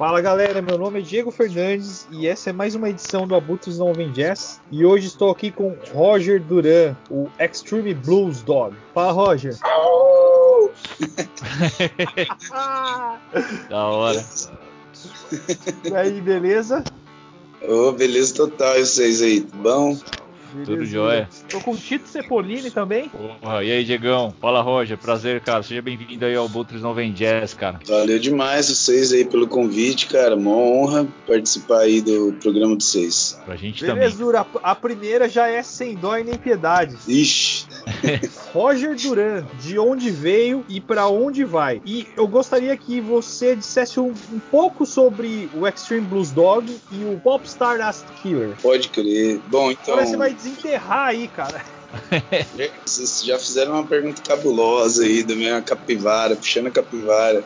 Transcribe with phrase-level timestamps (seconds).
[0.00, 3.78] Fala galera, meu nome é Diego Fernandes e essa é mais uma edição do Abutres
[3.78, 4.58] Não Vem Jazz.
[4.72, 8.74] E hoje estou aqui com Roger Duran, o Extreme Blues Dog.
[8.94, 9.54] Fala Roger.
[13.68, 14.24] da hora.
[15.84, 16.82] E aí, beleza?
[17.60, 19.98] Ô, oh, beleza total, e vocês aí, tudo bom?
[20.52, 20.72] Beleza.
[20.72, 21.28] Tudo jóia.
[21.48, 23.08] Tô com o Tito Cepolini também.
[23.08, 24.34] Porra, e aí, Diegão?
[24.40, 24.98] Fala, Roger.
[24.98, 25.62] Prazer, cara.
[25.62, 27.80] Seja bem-vindo aí ao Butres Não Vem Jazz, cara.
[27.86, 30.36] Valeu demais vocês aí pelo convite, cara.
[30.36, 33.40] Uma honra participar aí do programa de vocês.
[33.44, 34.60] Pra gente Belezura, também.
[34.64, 36.96] A, a primeira já é sem dó e nem piedade.
[37.06, 37.59] Ixi.
[38.52, 41.80] Roger Duran, de onde veio e para onde vai?
[41.84, 47.04] E eu gostaria que você dissesse um, um, pouco sobre o Extreme Blues Dog e
[47.04, 48.56] o Popstar Last Killer.
[48.60, 49.40] Pode crer.
[49.48, 49.94] Bom, então.
[49.94, 51.62] Agora você vai desenterrar aí, cara.
[52.84, 57.44] Vocês já fizeram uma pergunta cabulosa aí da minha capivara, puxando a capivara.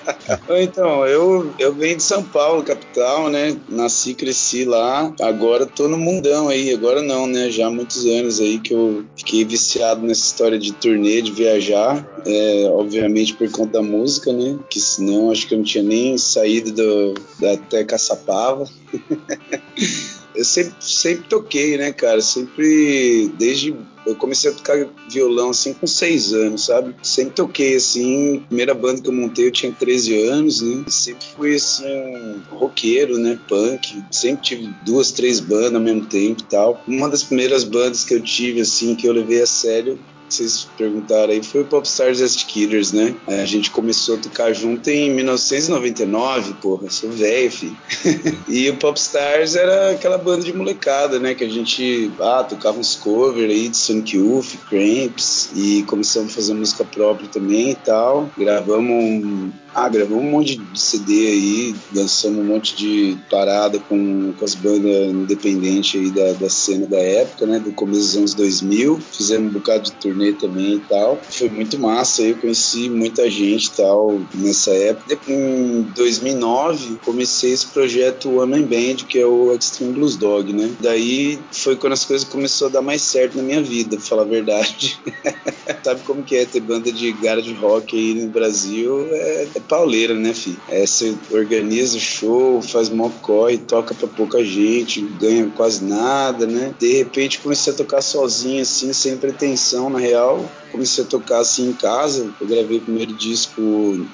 [0.60, 3.56] então, eu, eu venho de São Paulo, capital, né?
[3.68, 5.12] Nasci, cresci lá.
[5.20, 6.72] Agora tô no mundão aí.
[6.72, 7.50] Agora não, né?
[7.50, 12.06] Já há muitos anos aí que eu fiquei viciado nessa história de turnê, de viajar.
[12.26, 14.58] É, obviamente por conta da música, né?
[14.70, 18.68] Que senão acho que eu não tinha nem saído do, da até Caçapava.
[20.34, 22.20] eu sempre, sempre toquei, né, cara?
[22.20, 23.74] Sempre, desde.
[24.06, 26.94] Eu comecei a tocar violão assim com seis anos, sabe?
[27.02, 28.40] Sempre toquei assim.
[28.48, 30.84] Primeira banda que eu montei eu tinha 13 anos, né?
[30.88, 33.38] Sempre fui assim, roqueiro, né?
[33.48, 34.02] Punk.
[34.10, 36.82] Sempre tive duas, três bandas ao mesmo tempo e tal.
[36.86, 39.98] Uma das primeiras bandas que eu tive, assim, que eu levei a sério
[40.34, 43.14] vocês perguntaram aí foi o Popstars As Killers, né?
[43.26, 47.76] A gente começou a tocar junto em 1999, porra, sou velho,
[48.48, 51.34] e o Popstars era aquela banda de molecada, né?
[51.34, 56.34] Que a gente ah, tocava uns covers aí de Sonic Youth, Cramps, e começamos a
[56.34, 58.30] fazer música própria também e tal.
[58.36, 64.32] Gravamos um, ah, gravamos um monte de CD aí, dançamos um monte de parada com,
[64.38, 67.58] com as bandas independentes aí da, da cena da época, né?
[67.58, 69.00] Do começo dos anos 2000.
[69.12, 71.18] Fizemos um bocado de turnê também e tal.
[71.28, 75.18] Foi muito massa, eu conheci muita gente e tal nessa época.
[75.28, 80.70] Em 2009, comecei esse projeto One Man Band, que é o Extreme Blues Dog, né?
[80.78, 84.22] Daí foi quando as coisas começaram a dar mais certo na minha vida, pra falar
[84.22, 85.00] a verdade.
[85.82, 89.06] Sabe como que é ter banda de garage rock aí no Brasil?
[89.10, 90.60] É, é pauleira, né, filho?
[90.68, 96.74] É, você organiza show, faz mocó e toca pra pouca gente, ganha quase nada, né?
[96.78, 101.68] De repente comecei a tocar sozinho, assim, sem pretensão, na real comecei a tocar assim
[101.68, 102.28] em casa.
[102.40, 103.62] Eu gravei o primeiro disco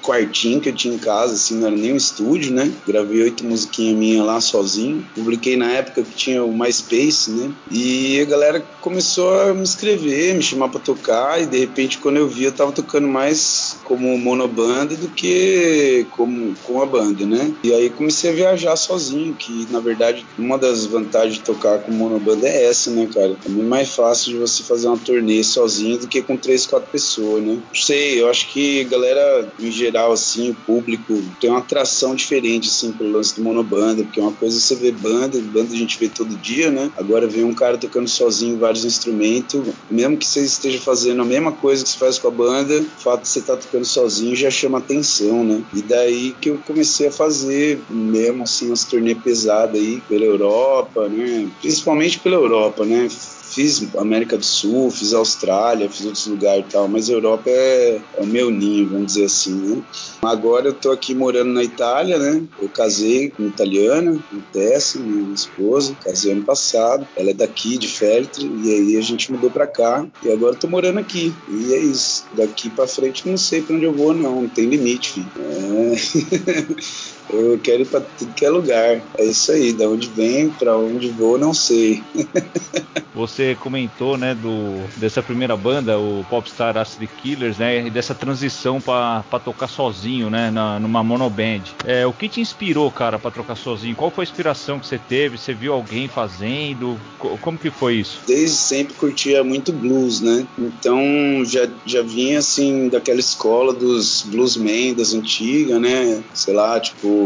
[0.01, 2.71] quartinho que eu tinha em casa, assim, não era nem um estúdio, né?
[2.87, 5.05] Gravei oito musiquinhas minhas lá sozinho.
[5.15, 7.51] Publiquei na época que tinha o MySpace, né?
[7.71, 12.17] E a galera começou a me escrever, me chamar para tocar, e de repente, quando
[12.17, 17.53] eu vi, eu tava tocando mais como monobanda do que como com a banda, né?
[17.63, 21.91] E aí comecei a viajar sozinho, que na verdade uma das vantagens de tocar com
[21.91, 23.35] monobanda é essa, né, cara?
[23.45, 26.91] É muito mais fácil de você fazer uma turnê sozinho do que com três, quatro
[26.91, 27.53] pessoas, né?
[27.55, 32.15] Não sei, eu acho que a galera, em geral, assim, o público tem uma atração
[32.15, 35.77] diferente, assim, pelo lance do monobanda, porque uma coisa é você vê banda, banda a
[35.77, 36.91] gente vê todo dia, né?
[36.97, 41.51] Agora vem um cara tocando sozinho vários instrumentos, mesmo que você esteja fazendo a mesma
[41.51, 44.35] coisa que você faz com a banda, o fato de você estar tá tocando sozinho
[44.35, 45.63] já chama atenção, né?
[45.73, 51.07] E daí que eu comecei a fazer mesmo, assim, umas turnê pesadas aí pela Europa,
[51.09, 51.49] né?
[51.61, 53.07] Principalmente pela Europa, né?
[53.51, 58.01] Fiz América do Sul, fiz Austrália, fiz outros lugares e tal, mas a Europa é,
[58.17, 59.81] é o meu ninho, vamos dizer assim, né?
[60.21, 62.43] Agora eu tô aqui morando na Itália, né?
[62.61, 67.07] Eu casei com uma italiana, com Tessa, minha esposa, casei ano passado.
[67.15, 70.05] Ela é daqui, de Feltre, e aí a gente mudou pra cá.
[70.23, 71.33] E agora eu tô morando aqui.
[71.49, 72.25] E é isso.
[72.33, 74.43] Daqui pra frente não sei pra onde eu vou, não.
[74.43, 75.31] Não tem limite, filho.
[75.37, 77.11] É...
[77.33, 79.01] Eu quero ir para tudo que é lugar.
[79.17, 79.73] É isso aí.
[79.73, 82.03] Da onde vem, para onde vou, não sei.
[83.13, 88.79] Você comentou, né, do dessa primeira banda, o Popstar Acid Killers, né, e dessa transição
[88.79, 91.61] para tocar sozinho, né, na, numa monoband.
[91.85, 93.95] É, o que te inspirou, cara, para tocar sozinho?
[93.95, 95.37] Qual foi a inspiração que você teve?
[95.37, 96.97] Você viu alguém fazendo?
[97.41, 98.19] Como que foi isso?
[98.25, 100.47] Desde sempre curtia muito blues, né?
[100.57, 106.23] Então já já vinha assim daquela escola dos bluesmen das antigas, né?
[106.33, 107.20] Sei lá, tipo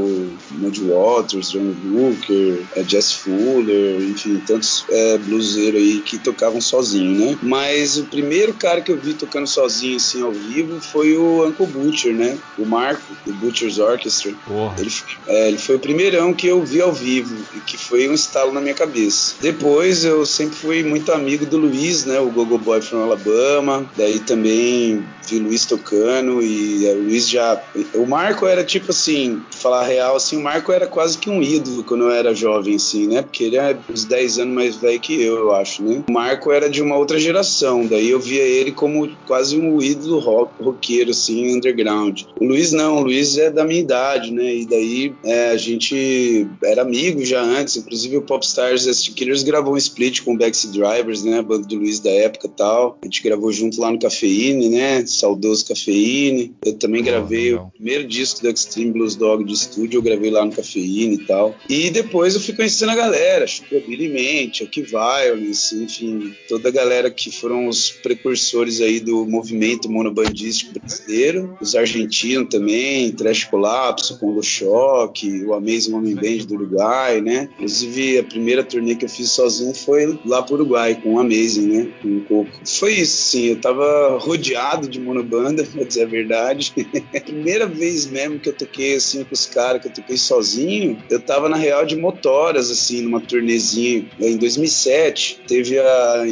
[0.51, 7.19] Muddy Waters, John Hooker, é, Jess Fuller, enfim, tantos é, bluseiros aí que tocavam sozinho,
[7.19, 7.37] né?
[7.41, 11.67] Mas o primeiro cara que eu vi tocando sozinho assim ao vivo foi o Uncle
[11.67, 12.37] Butcher, né?
[12.57, 14.33] O Marco, do Butcher's Orchestra.
[14.77, 14.91] Ele,
[15.27, 18.51] é, ele foi o primeirão que eu vi ao vivo e que foi um estalo
[18.51, 19.35] na minha cabeça.
[19.41, 22.19] Depois eu sempre fui muito amigo do Luiz, né?
[22.19, 23.89] O Gogo Boy from Alabama.
[23.95, 27.61] Daí também vi o Luiz tocando e é, o Luiz já.
[27.93, 31.29] O Marco era tipo assim, falar falar a real, assim, o Marco era quase que
[31.29, 33.21] um ídolo quando eu era jovem, assim, né?
[33.21, 36.03] Porque ele é uns 10 anos mais velho que eu, eu acho, né?
[36.07, 40.19] O Marco era de uma outra geração, daí eu via ele como quase um ídolo
[40.19, 42.23] rock, roqueiro, assim, underground.
[42.39, 44.55] O Luiz não, o Luiz é da minha idade, né?
[44.55, 49.73] E daí é, a gente era amigo já antes, inclusive o Popstars ST Killers gravou
[49.73, 51.41] um split com o Backseat Drivers, né?
[51.41, 52.97] Banda do Luiz da época e tal.
[53.01, 55.05] A gente gravou junto lá no Cafeíne, né?
[55.05, 56.53] Saudoso Cafeíne.
[56.63, 57.67] Eu também oh, gravei legal.
[57.67, 61.25] o primeiro disco do Extreme Blues Dog de estúdio, eu gravei lá no Cafeíne e
[61.25, 61.55] tal.
[61.69, 63.45] E depois eu fui conhecendo a galera,
[63.87, 69.89] Billy Mente, Oki Violence, enfim, toda a galera que foram os precursores aí do movimento
[69.89, 77.21] monobandístico brasileiro, os argentinos também, Trash Colapso, Congo Shock, o Amazing Homem Band do Uruguai,
[77.21, 77.49] né?
[77.55, 81.67] Inclusive a primeira turnê que eu fiz sozinho foi lá pro Uruguai, com o Amazing,
[81.67, 81.93] né?
[82.01, 82.51] Com o Coco.
[82.65, 86.73] Foi isso, sim, eu tava rodeado de monobanda, pra dizer a verdade.
[87.35, 91.19] primeira vez mesmo que eu toquei assim com os caras, que eu toquei sozinho, eu
[91.21, 94.05] tava na real de motoras, assim, numa turnezinha.
[94.19, 96.25] Em 2007, teve a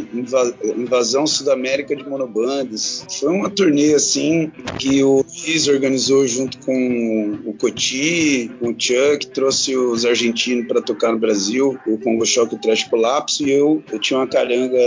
[0.75, 3.05] invasão Sudamérica de monobandas.
[3.19, 9.27] Foi uma turnê, assim, que o Luiz organizou junto com o Coti, com o Chuck,
[9.27, 13.51] trouxe os argentinos para tocar no Brasil, o Congo Shock e o Trash Colapso, e
[13.51, 14.77] eu, eu tinha uma caranga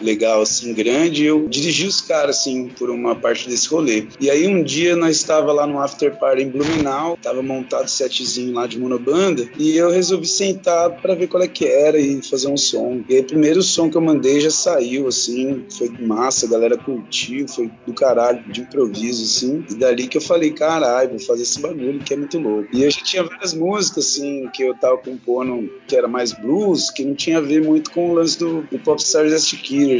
[0.00, 1.24] legal, assim, grande.
[1.24, 4.06] Eu dirigi os caras, assim, por uma parte desse rolê.
[4.20, 8.54] E aí um dia nós estava lá no after party em Blumenau, tava montado setzinho
[8.54, 12.48] lá de monobanda, e eu resolvi sentar para ver qual é que era e fazer
[12.48, 13.02] um som.
[13.08, 17.46] E aí primeiro som que eu mandei já saiu, assim, foi massa, a galera curtiu,
[17.48, 19.64] foi do caralho, de improviso, assim.
[19.70, 22.68] E dali que eu falei, caralho, vou fazer esse bagulho que é muito louco.
[22.72, 26.90] E eu já tinha várias músicas, assim, que eu tava compondo, que era mais blues,
[26.90, 29.32] que não tinha a ver muito com o lance do, do Popstars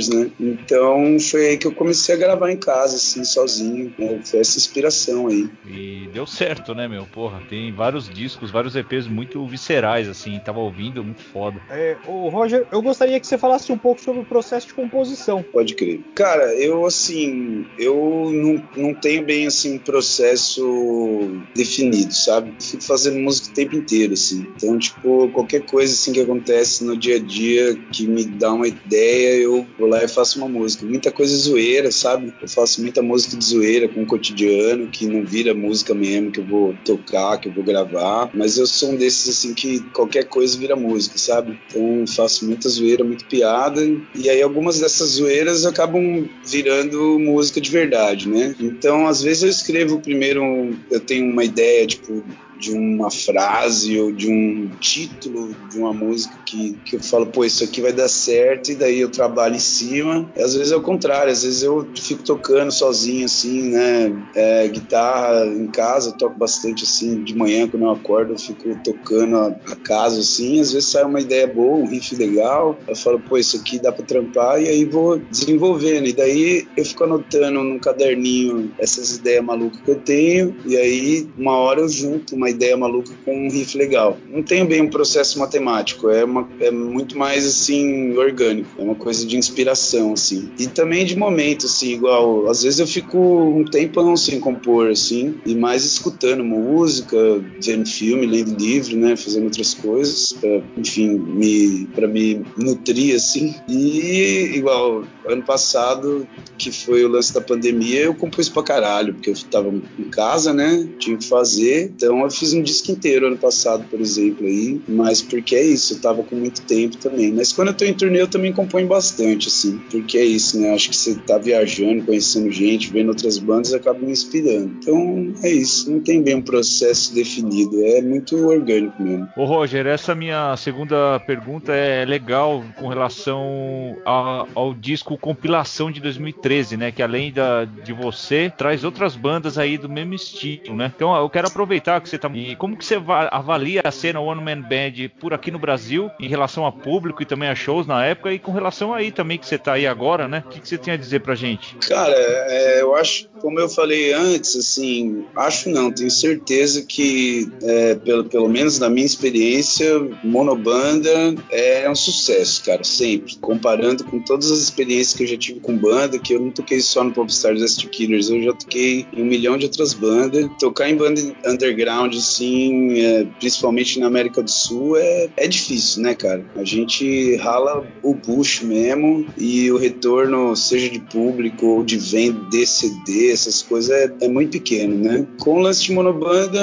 [0.09, 0.31] Né?
[0.41, 3.93] Então foi aí que eu comecei a gravar em casa, assim, sozinho.
[3.99, 4.21] Né?
[4.25, 5.49] Foi essa inspiração aí.
[5.67, 7.07] E deu certo, né, meu?
[7.07, 11.61] Porra, tem vários discos, vários EPs muito viscerais, assim, tava ouvindo, muito foda.
[11.71, 15.43] É, o Roger, eu gostaria que você falasse um pouco sobre o processo de composição.
[15.43, 16.01] Pode crer.
[16.15, 22.53] Cara, eu, assim, eu não, não tenho bem, assim, um processo definido, sabe?
[22.61, 24.47] Fico fazendo música o tempo inteiro, assim.
[24.57, 28.69] Então, tipo, qualquer coisa, assim, que acontece no dia a dia que me dá uma
[28.69, 30.87] ideia, eu vou lá e faço uma música.
[30.87, 32.32] Muita coisa zoeira, sabe?
[32.41, 36.41] Eu faço muita música de zoeira com o cotidiano, que não vira música mesmo, que
[36.41, 38.31] eu vou tocar, que eu vou gravar.
[38.35, 41.59] Mas eu sou um desses, assim, que qualquer coisa vira música, sabe?
[41.69, 43.81] Então faço muita zoeira, muito piada.
[44.15, 48.55] E aí algumas dessas zoeiras acabam virando música de verdade, né?
[48.61, 52.23] Então às vezes eu escrevo primeiro, eu tenho uma ideia, tipo,
[52.64, 57.44] de uma frase ou de um título de uma música que, que eu falo, pô,
[57.44, 60.30] isso aqui vai dar certo, e daí eu trabalho em cima.
[60.35, 64.12] E às vezes é o contrário, às vezes eu fico tocando sozinho, assim, né?
[64.35, 68.75] É, guitarra em casa, eu toco bastante assim, de manhã quando eu acordo, eu fico
[68.83, 72.97] tocando a, a casa, assim, às vezes sai uma ideia boa, um riff legal, eu
[72.97, 76.06] falo, pô, isso aqui dá pra trampar, e aí vou desenvolvendo.
[76.06, 81.28] E daí eu fico anotando num caderninho essas ideias malucas que eu tenho, e aí
[81.37, 84.16] uma hora eu junto uma ideia maluca com um riff legal.
[84.28, 88.94] Não tem bem um processo matemático, é, uma, é muito mais assim orgânico, é uma
[88.94, 90.50] coisa de inspiração assim.
[90.58, 95.34] E também de momento assim, igual, às vezes eu fico um tempão sem compor assim,
[95.46, 97.16] e mais escutando música,
[97.62, 103.54] vendo filme, lendo livro, né, fazendo outras coisas, pra, enfim, me para me nutrir assim.
[103.68, 106.26] E igual ano passado,
[106.58, 110.52] que foi o lance da pandemia, eu compus pra caralho, porque eu tava em casa,
[110.52, 110.88] né?
[110.99, 111.92] Tinha que fazer.
[111.94, 114.81] Então eu fiz um disco inteiro ano passado, por exemplo, aí.
[114.89, 117.33] Mas porque é isso, eu tava com muito tempo também.
[117.33, 119.79] Mas quando eu tô em turnê, eu também componho bastante, assim.
[119.91, 120.75] Porque é isso, né?
[120.75, 124.77] Acho que você tá viajando, conhecendo gente, vendo outras bandas, acaba me inspirando.
[124.79, 129.29] Então é isso, não tem bem um processo definido, é muito orgânico mesmo.
[129.37, 136.01] Ô Roger, essa minha segunda pergunta é legal com relação a, ao disco compilação de
[136.01, 136.93] 2013, né?
[136.93, 140.93] Que além da, de você, traz outras bandas aí do mesmo estilo, né?
[140.95, 142.37] Então eu quero aproveitar que você tá.
[142.37, 142.97] E como que você
[143.31, 147.26] avalia a cena One Man Band por aqui no Brasil, em relação a público e
[147.26, 150.28] também a shows na época, e com relação aí também que você tá aí agora,
[150.28, 150.43] né?
[150.47, 151.76] O que, que você tem a dizer pra gente?
[151.88, 157.95] Cara, é, eu acho, como eu falei antes, assim, acho não, tenho certeza que, é,
[157.97, 159.87] pelo, pelo menos na minha experiência,
[160.23, 163.37] monobanda é um sucesso, cara, sempre.
[163.37, 166.81] Comparando com todas as experiências que eu já tive com banda, que eu não toquei
[166.81, 170.49] só no Popstars ST Killers, eu já toquei em um milhão de outras bandas.
[170.59, 176.14] Tocar em banda underground assim, é, principalmente na América do Sul, é, é difícil, né,
[176.14, 176.44] cara?
[176.56, 182.40] A gente rala o bucho mesmo e o retorno, seja de público ou de venda
[182.50, 185.26] de CD, essas coisas, é, é muito pequeno, né?
[185.40, 186.61] Com o lance de monobanda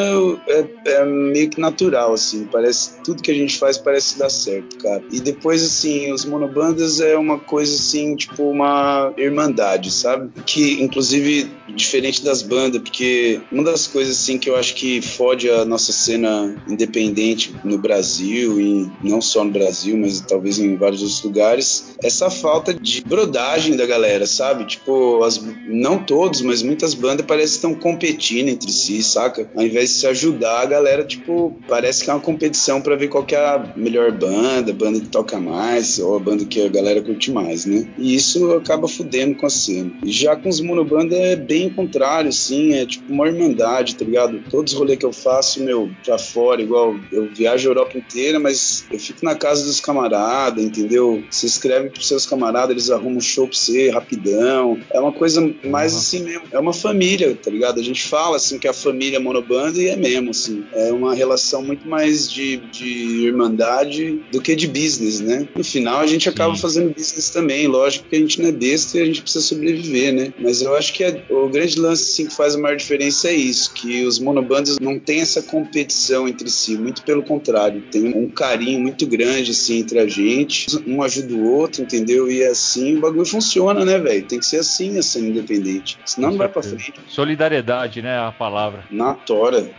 [0.48, 4.78] é, é, meio que natural, assim, parece tudo que a gente faz parece dar certo,
[4.78, 5.04] cara.
[5.12, 10.30] E depois, assim, os monobandas é uma coisa assim, tipo uma irmandade, sabe?
[10.46, 15.41] Que inclusive diferente das bandas, porque uma das coisas assim que eu acho que fode
[15.50, 21.02] a nossa cena independente no Brasil e não só no Brasil, mas talvez em vários
[21.02, 24.66] outros lugares, essa falta de brodagem da galera, sabe?
[24.66, 29.50] Tipo, as, não todos, mas muitas bandas parecem estão competindo entre si, saca?
[29.56, 33.08] Ao invés de se ajudar, a galera, tipo, parece que é uma competição para ver
[33.08, 37.02] qual é a melhor banda, banda que toca mais, ou a banda que a galera
[37.02, 37.88] curte mais, né?
[37.98, 39.92] E isso acaba fudendo com a cena.
[40.04, 44.42] E já com os monobanda é bem contrário, assim, é tipo uma irmandade, tá ligado?
[44.50, 48.40] Todos os rolês que eu faço, meu, pra fora, igual eu viajo a Europa inteira,
[48.40, 51.24] mas eu fico na casa dos camaradas, entendeu?
[51.30, 54.80] Você escreve pros seus camaradas, eles arrumam um show pra você rapidão.
[54.92, 56.44] É uma coisa mais assim mesmo.
[56.52, 57.80] É uma família, tá ligado?
[57.80, 60.64] A gente fala assim que a família é monobanda e é mesmo, assim.
[60.74, 65.48] É uma relação muito mais de, de irmandade do que de business, né?
[65.56, 66.62] No final a gente acaba Sim.
[66.62, 70.14] fazendo business também, lógico que a gente não é besta e a gente precisa sobreviver,
[70.14, 70.34] né?
[70.40, 73.34] Mas eu acho que é, o grande lance assim, que faz a maior diferença é
[73.34, 78.30] isso, que os monobandas não têm essa competição entre si, muito pelo contrário, tem um
[78.30, 82.30] carinho muito grande assim entre a gente, um ajuda o outro, entendeu?
[82.32, 84.26] E assim o bagulho funciona, né, velho?
[84.26, 86.94] Tem que ser assim a cena independente, senão não vai para frente.
[87.08, 88.86] Solidariedade, né, a palavra.
[88.90, 89.70] Na tora.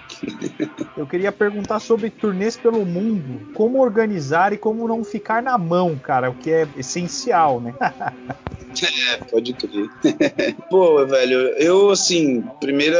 [0.96, 5.98] Eu queria perguntar sobre turnês pelo mundo, como organizar e como não ficar na mão,
[5.98, 7.74] cara, o que é essencial, né?
[8.80, 9.88] É, pode crer.
[10.70, 12.98] Pô, velho, eu, assim, primeira,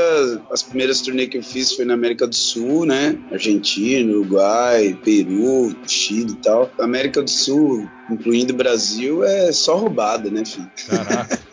[0.51, 3.19] as primeiras turnês que eu fiz foi na América do Sul, né?
[3.31, 6.71] Argentina, Uruguai, Peru, Chile e tal.
[6.79, 10.71] América do Sul, incluindo Brasil, é só roubada, né, filho?
[10.89, 11.39] Caraca.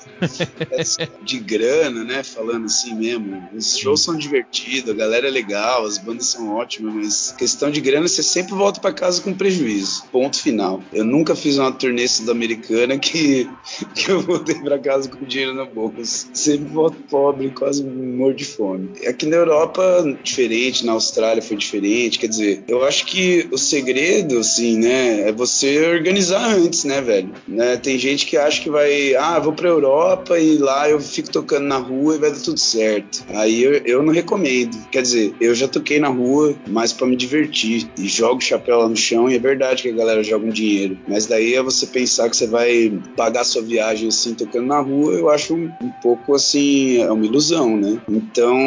[1.24, 2.24] de grana, né?
[2.24, 3.48] Falando assim mesmo.
[3.54, 7.82] Os shows são divertidos, a galera é legal, as bandas são ótimas, mas questão de
[7.82, 10.04] grana você sempre volta para casa com prejuízo.
[10.12, 10.82] Ponto final.
[10.94, 13.50] Eu nunca fiz uma turnê sul-americana que,
[13.96, 16.28] que eu voltei para casa com dinheiro no bolso.
[16.34, 18.90] Sempre volto pobre, quase morro de fome.
[19.08, 19.82] Aqui na Europa,
[20.24, 22.20] diferente, na Austrália foi diferente.
[22.20, 27.32] Quer dizer, eu acho que o segredo, assim, né, é você organizar antes, né, velho?
[27.48, 27.78] Né?
[27.78, 31.30] Tem gente que acha que vai, ah, vou pra Europa Europa e lá eu fico
[31.30, 33.24] tocando na rua e vai dar tudo certo.
[33.34, 34.78] Aí eu, eu não recomendo.
[34.92, 37.90] Quer dizer, eu já toquei na rua, mas para me divertir.
[37.98, 40.98] E jogo chapéu lá no chão e é verdade que a galera joga um dinheiro.
[41.08, 45.14] Mas daí é você pensar que você vai pagar sua viagem assim tocando na rua,
[45.14, 48.02] eu acho um, um pouco assim, é uma ilusão, né?
[48.08, 48.58] Então,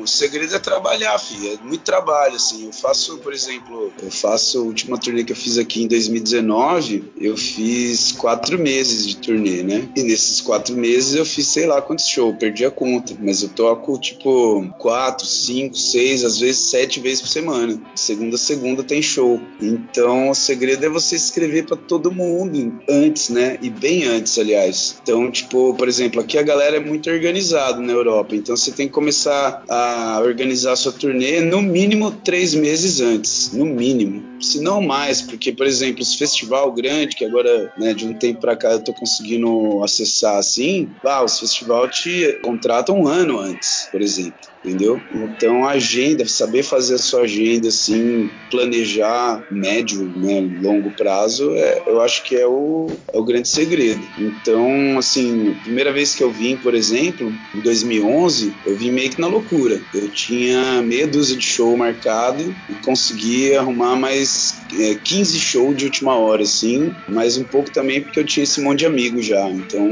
[0.00, 1.58] o segredo é trabalhar, filho.
[1.60, 2.66] É muito trabalho, assim.
[2.66, 7.12] Eu faço, por exemplo, eu faço a última turnê que eu fiz aqui em 2019,
[7.20, 9.88] eu fiz quatro meses de turnê, né?
[9.96, 13.42] E nesses quatro quatro meses eu fiz sei lá quantos shows, perdi a conta, mas
[13.42, 17.80] eu toco tipo quatro, cinco, seis, às vezes sete vezes por semana.
[17.96, 19.40] Segunda segunda tem show.
[19.60, 23.58] Então o segredo é você escrever para todo mundo antes, né?
[23.60, 24.96] E bem antes, aliás.
[25.02, 28.86] Então, tipo, por exemplo, aqui a galera é muito organizada na Europa, então você tem
[28.86, 34.33] que começar a organizar a sua turnê no mínimo três meses antes, no mínimo.
[34.44, 38.40] Se não mais, porque, por exemplo, esse festival grande, que agora, né, de um tempo
[38.40, 43.88] para cá eu tô conseguindo acessar assim, ah, os festivais te contratam um ano antes,
[43.90, 44.98] por exemplo entendeu?
[45.12, 52.00] Então agenda, saber fazer a sua agenda assim, planejar médio, né, longo prazo, é, eu
[52.00, 54.00] acho que é o, é o grande segredo.
[54.18, 59.20] Então, assim, primeira vez que eu vim, por exemplo, em 2011, eu vim meio que
[59.20, 59.80] na loucura.
[59.92, 64.30] Eu tinha meia dúzia de show marcado e consegui arrumar mais
[64.78, 68.60] é, 15 shows de última hora, assim, mas um pouco também porque eu tinha esse
[68.60, 69.48] monte de amigos já.
[69.50, 69.88] Então,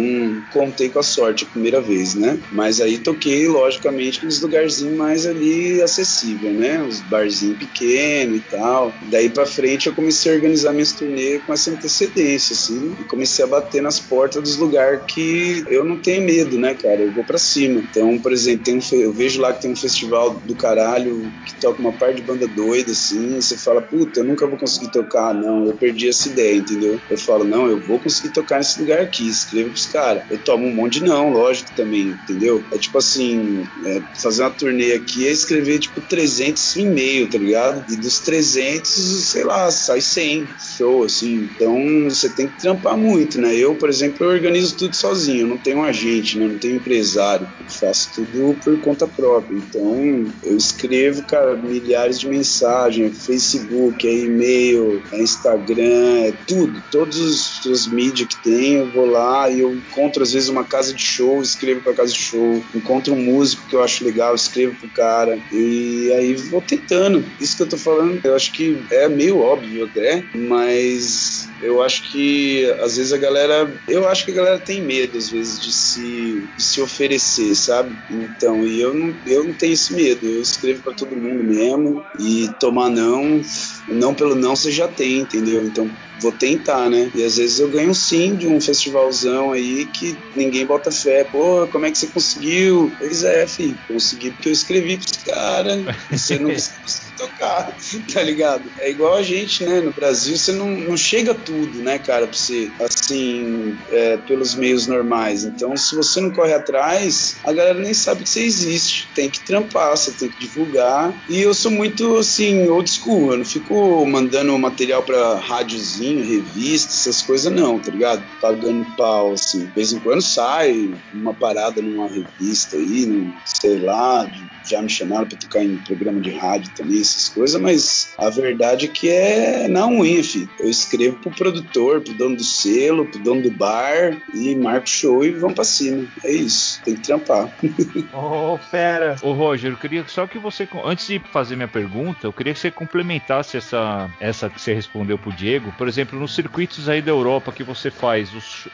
[0.50, 2.38] contei com a sorte a primeira vez, né?
[2.50, 6.82] Mas aí toquei, logicamente, nos lugares lugarzinho mais ali acessível, né?
[6.82, 8.94] Os barzinhos pequenos e tal.
[9.10, 13.44] Daí pra frente eu comecei a organizar minhas turnês com essa antecedência, assim, e comecei
[13.44, 17.00] a bater nas portas dos lugares que eu não tenho medo, né, cara?
[17.00, 17.80] Eu vou pra cima.
[17.80, 21.54] Então, por exemplo, tem um, eu vejo lá que tem um festival do caralho que
[21.60, 24.90] toca uma parte de banda doida, assim, e você fala, puta, eu nunca vou conseguir
[24.90, 25.34] tocar.
[25.34, 27.00] Não, eu perdi essa ideia, entendeu?
[27.10, 30.24] Eu falo, não, eu vou conseguir tocar nesse lugar aqui, escrevo pros caras.
[30.30, 32.64] Eu tomo um monte de não, lógico também, entendeu?
[32.72, 37.84] É tipo assim, é, fazer uma turnê aqui é escrever tipo 300 e-mail, tá ligado?
[37.92, 41.48] E dos 300, sei lá, sai 100 show, assim.
[41.54, 41.76] Então
[42.08, 43.54] você tem que trampar muito, né?
[43.56, 46.46] Eu, por exemplo, eu organizo tudo sozinho, eu não tenho um agente, né?
[46.46, 49.56] não tenho empresário, eu faço tudo por conta própria.
[49.56, 57.64] Então eu escrevo, cara, milhares de mensagens, Facebook, e-mail, é Instagram, é tudo, todos os,
[57.64, 61.02] os mídias que tem, eu vou lá e eu encontro às vezes uma casa de
[61.02, 64.88] show, escrevo pra casa de show, encontro um músico que eu acho legal, escrevo pro
[64.88, 67.24] cara, e aí vou tentando.
[67.40, 72.10] Isso que eu tô falando, eu acho que é meio óbvio até, mas eu acho
[72.10, 75.72] que às vezes a galera, eu acho que a galera tem medo às vezes de
[75.72, 77.96] se, de se oferecer, sabe?
[78.10, 82.04] Então, e eu não, eu não tenho esse medo, eu escrevo para todo mundo mesmo
[82.18, 83.40] e tomar não,
[83.88, 85.64] não pelo não você já tem, entendeu?
[85.64, 85.90] Então,
[86.20, 87.10] vou tentar, né?
[87.14, 91.24] E às vezes eu ganho sim de um festivalzão aí que ninguém bota fé.
[91.24, 92.94] Pô, como é que você conseguiu?
[92.98, 97.76] Pois é, filho, consegui porque eu escrevi pros caras, você não conseguiu tocar,
[98.12, 98.70] tá ligado?
[98.78, 99.80] É igual a gente, né?
[99.80, 104.86] No Brasil você não, não chega tudo, né, cara, pra você, assim, é, pelos meios
[104.86, 105.44] normais.
[105.44, 109.08] Então, se você não corre atrás, a galera nem sabe que você existe.
[109.14, 111.14] Tem que trampar, você tem que divulgar.
[111.28, 113.32] E eu sou muito, assim, old school.
[113.32, 118.22] Eu não fico mandando material pra rádiozinho, revista, essas coisas, não, tá ligado?
[118.40, 119.66] Pagando pau, assim.
[119.66, 124.28] De vez em quando sai uma parada numa revista aí, num, sei lá,
[124.68, 128.86] já me chamaram pra tocar em programa de rádio também, essas coisas, mas a verdade
[128.86, 130.22] é que é na unha.
[130.60, 135.24] Eu escrevo pro produtor, pro dono do selo, pro dono do bar e marco show
[135.24, 136.06] e vamos pra cima.
[136.24, 137.52] É isso, tem que trampar.
[138.12, 139.16] Ô, oh, fera!
[139.22, 142.60] Ô, Roger, eu queria só que você, antes de fazer minha pergunta, eu queria que
[142.60, 145.72] você complementasse essa, essa que você respondeu pro Diego.
[145.76, 148.68] Por exemplo, nos circuitos aí da Europa que você faz, os,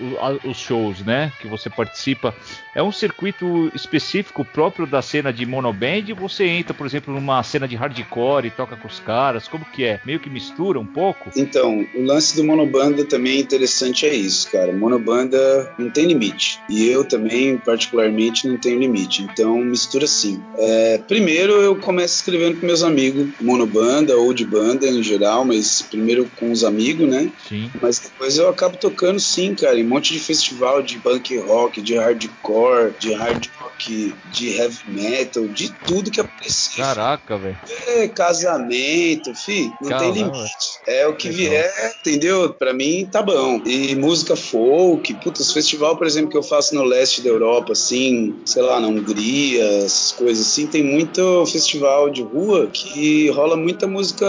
[0.44, 2.35] os shows, né, que você participa,
[2.74, 6.12] é um circuito específico próprio da cena de monoband?
[6.16, 9.48] Você entra, por exemplo, numa cena de hardcore e toca com os caras?
[9.48, 10.00] Como que é?
[10.07, 11.31] Meio que mistura um pouco?
[11.37, 14.72] Então, o lance do monobanda também interessante é isso, cara.
[14.72, 16.61] Monobanda não tem limite.
[16.68, 19.22] E eu também, particularmente, não tenho limite.
[19.22, 20.40] Então, mistura sim.
[20.57, 25.83] É, primeiro, eu começo escrevendo com meus amigos, monobanda ou de banda em geral, mas
[25.83, 27.33] primeiro com os amigos, né?
[27.49, 27.71] Sim.
[27.81, 31.81] Mas depois eu acabo tocando sim, cara, em um monte de festival de punk rock,
[31.81, 36.77] de hardcore, de hard rock, de heavy metal, de tudo que aparecer.
[36.77, 37.59] Caraca, velho.
[37.87, 40.79] É, casamento, fi, não tem limite.
[40.87, 42.53] É o que vier, entendeu?
[42.55, 43.61] Pra mim tá bom.
[43.64, 48.35] E música folk, putz, festival, por exemplo, que eu faço no leste da Europa, assim,
[48.44, 53.87] sei lá, na Hungria, essas coisas assim, tem muito festival de rua que rola muita
[53.87, 54.27] música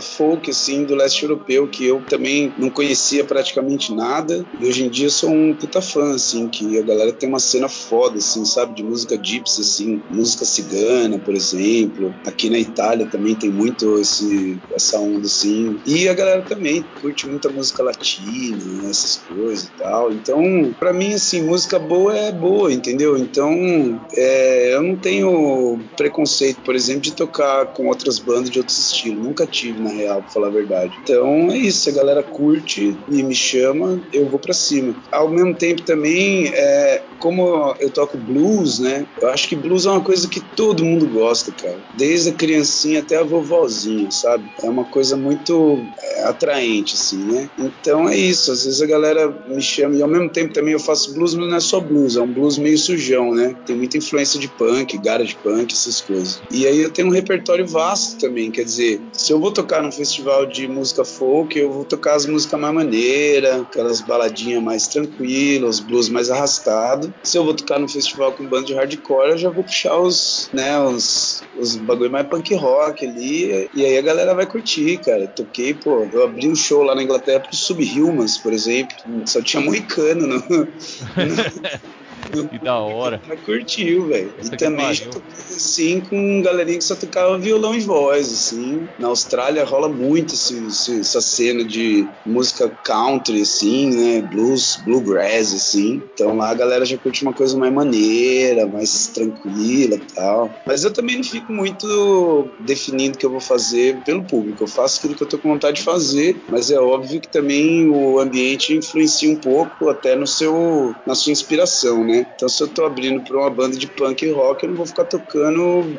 [0.00, 4.46] folk, assim, do leste europeu, que eu também não conhecia praticamente nada.
[4.60, 7.70] E hoje em dia sou um puta fã, assim, que a galera tem uma cena
[7.70, 8.74] foda, assim, sabe?
[8.74, 12.14] De música gypsy, assim, música cigana, por exemplo.
[12.26, 15.80] Aqui na Itália também tem muito esse, essa onda, assim.
[15.86, 20.12] E a galera também curte muita música latina, essas coisas e tal.
[20.12, 20.42] Então,
[20.78, 23.16] para mim, assim, música boa é boa, entendeu?
[23.16, 23.50] Então,
[24.14, 29.24] é, eu não tenho preconceito, por exemplo, de tocar com outras bandas de outros estilos.
[29.24, 30.98] Nunca tive, na real, pra falar a verdade.
[31.02, 31.88] Então, é isso.
[32.02, 34.94] Galera curte e me chama, eu vou para cima.
[35.10, 39.06] Ao mesmo tempo, também, é, como eu toco blues, né?
[39.20, 41.78] Eu acho que blues é uma coisa que todo mundo gosta, cara.
[41.96, 44.50] Desde a criancinha até a vovozinha, sabe?
[44.62, 47.48] É uma coisa muito é, atraente, assim, né?
[47.58, 48.50] Então é isso.
[48.50, 51.48] Às vezes a galera me chama e ao mesmo tempo também eu faço blues, mas
[51.48, 53.54] não é só blues, é um blues meio sujão, né?
[53.64, 56.42] Tem muita influência de punk, garage punk, essas coisas.
[56.50, 59.92] E aí eu tenho um repertório vasto também, quer dizer, se eu vou tocar num
[59.92, 65.78] festival de música folk, eu vou tocar as músicas mais maneiras, aquelas baladinhas mais tranquilas,
[65.78, 67.12] blues mais arrastado.
[67.22, 70.48] Se eu vou tocar num festival com banda de hardcore, eu já vou puxar os,
[70.54, 75.26] né, os, os bagulho mais punk rock ali, e aí a galera vai curtir, cara.
[75.26, 79.62] Toquei, pô, eu abri um show lá na Inglaterra pro Subhumans, por exemplo, só tinha
[79.62, 80.66] moicano no, no,
[82.48, 83.20] que da hora.
[83.26, 84.32] Mas curtiu, velho.
[84.42, 88.88] E também já toquei assim com galerinha que só tocava violão e voz, assim.
[88.98, 94.22] Na Austrália rola muito essa cena de música country, assim, né?
[94.22, 96.02] Blues, bluegrass, assim.
[96.14, 100.50] Então lá a galera já curte uma coisa mais maneira, mais tranquila e tal.
[100.66, 104.64] Mas eu também não fico muito definindo o que eu vou fazer pelo público.
[104.64, 107.88] Eu faço aquilo que eu tô com vontade de fazer, mas é óbvio que também
[107.88, 112.21] o ambiente influencia um pouco até no seu, na sua inspiração, né?
[112.34, 115.04] Então se eu tô abrindo pra uma banda de punk rock, eu não vou ficar
[115.04, 115.96] tocando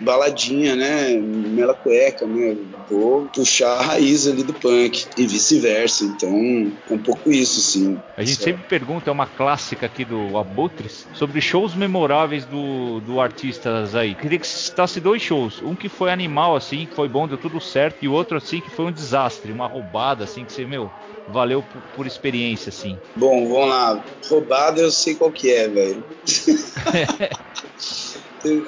[0.00, 1.16] baladinha, né?
[1.16, 2.56] Mela cueca, né?
[2.88, 6.04] Vou puxar a raiz ali do punk e vice-versa.
[6.04, 8.00] Então é um pouco isso, sim.
[8.16, 13.20] A gente sempre pergunta, é uma clássica aqui do Abutres, sobre shows memoráveis do, do
[13.20, 14.14] artistas aí.
[14.14, 15.60] Queria que citasse dois shows.
[15.62, 18.70] Um que foi animal, assim, que foi bom, deu tudo certo, e outro, assim, que
[18.70, 20.90] foi um desastre, uma roubada, assim, que você, meu,
[21.28, 22.98] valeu por, por experiência, assim.
[23.16, 24.04] Bom, vamos lá.
[24.28, 26.04] Roubada eu sei qual que é, velho.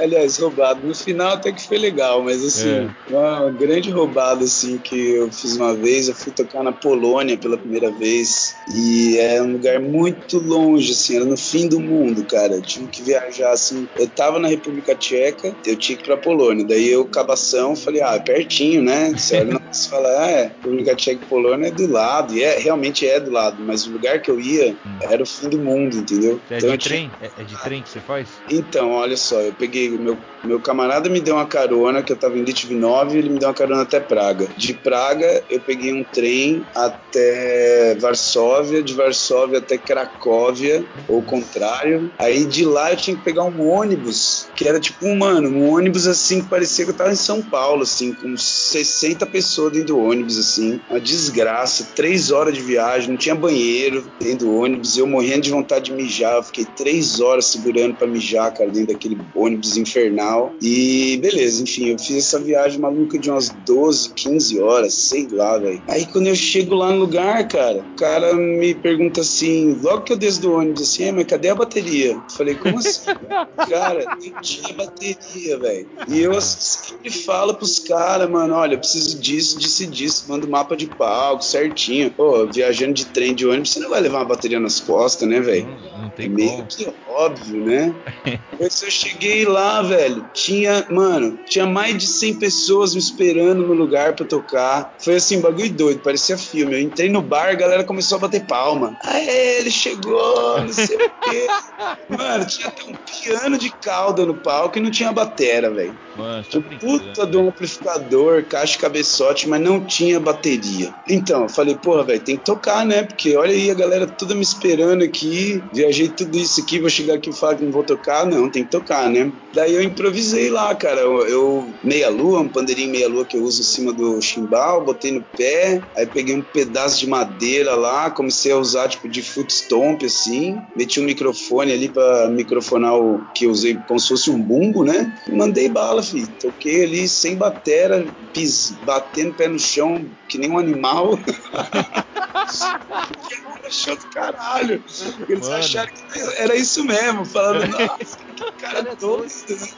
[0.00, 0.86] aliás, roubado.
[0.86, 2.88] No final até que foi legal, mas assim, é.
[3.10, 7.56] uma grande roubada assim que eu fiz uma vez, eu fui tocar na Polônia pela
[7.56, 12.54] primeira vez e é um lugar muito longe, assim, era no fim do mundo, cara.
[12.54, 13.88] Eu tive que viajar assim.
[13.96, 16.64] Eu tava na República Tcheca, eu tinha que ir pra Polônia.
[16.64, 19.12] Daí eu, cabação, falei, ah, é pertinho, né?
[19.16, 22.58] Você olha você fala, ah, é, República Tcheca e Polônia é do lado, e é,
[22.58, 24.98] realmente é do lado, mas o lugar que eu ia hum.
[25.00, 26.40] era o fim do mundo, entendeu?
[26.50, 27.10] É então, de trem?
[27.18, 27.30] Tinha...
[27.36, 28.28] É, é de trem que você faz?
[28.50, 29.65] Então, olha só, eu peguei,
[29.98, 33.48] meu, meu camarada me deu uma carona, que eu tava em Litvinov, ele me deu
[33.48, 34.48] uma carona até Praga.
[34.57, 42.12] De Praga, eu peguei um trem até Varsóvia, de Varsóvia até Cracóvia, ou contrário.
[42.18, 46.07] Aí de lá eu tinha que pegar um ônibus, que era tipo, mano, um ônibus
[46.07, 49.98] assim, que parecia que eu tava em São Paulo, assim, com 60 pessoas dentro do
[49.98, 55.07] ônibus, assim, uma desgraça, três horas de viagem, não tinha banheiro dentro do ônibus, eu
[55.07, 59.18] morrendo de vontade de mijar, eu fiquei três horas segurando para mijar, cara, dentro daquele
[59.35, 60.55] ônibus infernal.
[60.61, 65.59] E beleza, enfim, eu fiz essa viagem maluca de umas 12, 15 horas, sei lá,
[65.59, 65.83] velho.
[65.88, 70.12] Aí quando eu chego lá no lugar, cara, o cara me pergunta assim, logo que
[70.12, 72.12] eu desço do ônibus, assim, mas cadê a bateria?
[72.12, 73.11] Eu falei, como assim?
[73.69, 75.88] cara, não tinha bateria, velho.
[76.09, 80.45] E eu sempre falo pros caras, mano, olha, eu preciso disso, disso e disso, manda
[80.45, 82.11] o um mapa de palco certinho.
[82.11, 85.40] Pô, viajando de trem, de ônibus, você não vai levar uma bateria nas costas, né,
[85.40, 85.66] velho?
[85.66, 86.66] Não, não tem é meio como.
[86.66, 87.95] que óbvio, né?
[88.51, 93.74] Depois eu cheguei lá, velho, tinha, mano, tinha mais de 100 pessoas me esperando no
[93.74, 94.94] lugar pra tocar.
[94.98, 96.74] Foi assim, bagulho doido, parecia filme.
[96.74, 98.96] Eu entrei no bar, a galera começou a bater palma.
[99.02, 101.46] Aê, ele chegou, não sei o quê.
[102.09, 105.96] Mano, tinha até um piano de cauda no palco e não tinha batera, velho.
[106.16, 110.94] Mano, tá puta do amplificador, caixa e cabeçote, mas não tinha bateria.
[111.09, 113.02] Então, eu falei, porra, velho, tem que tocar, né?
[113.02, 117.14] Porque olha aí, a galera toda me esperando aqui, viajei tudo isso aqui, vou chegar
[117.14, 118.24] aqui e falar que não vou tocar.
[118.24, 119.30] Não, tem que tocar, né?
[119.55, 121.01] Daí eu improvisei lá, cara.
[121.01, 125.25] Eu, eu meia-lua, um pandeirinho meia-lua que eu uso em cima do chimbal, botei no
[125.37, 130.03] pé, aí peguei um pedaço de madeira lá, comecei a usar tipo de foot stomp
[130.05, 134.40] assim, meti um microfone ali para microfonar o que eu usei como se fosse um
[134.40, 135.12] bumbo, né?
[135.27, 136.29] E mandei bala, filho.
[136.40, 141.18] Toquei ali sem batera, pis, batendo pé no chão que nem um animal.
[143.66, 144.83] achou do caralho.
[145.29, 145.57] Eles Mano.
[145.57, 149.68] acharam que era isso mesmo, falando, nossa, que cara é doido, né?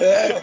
[0.00, 0.42] É,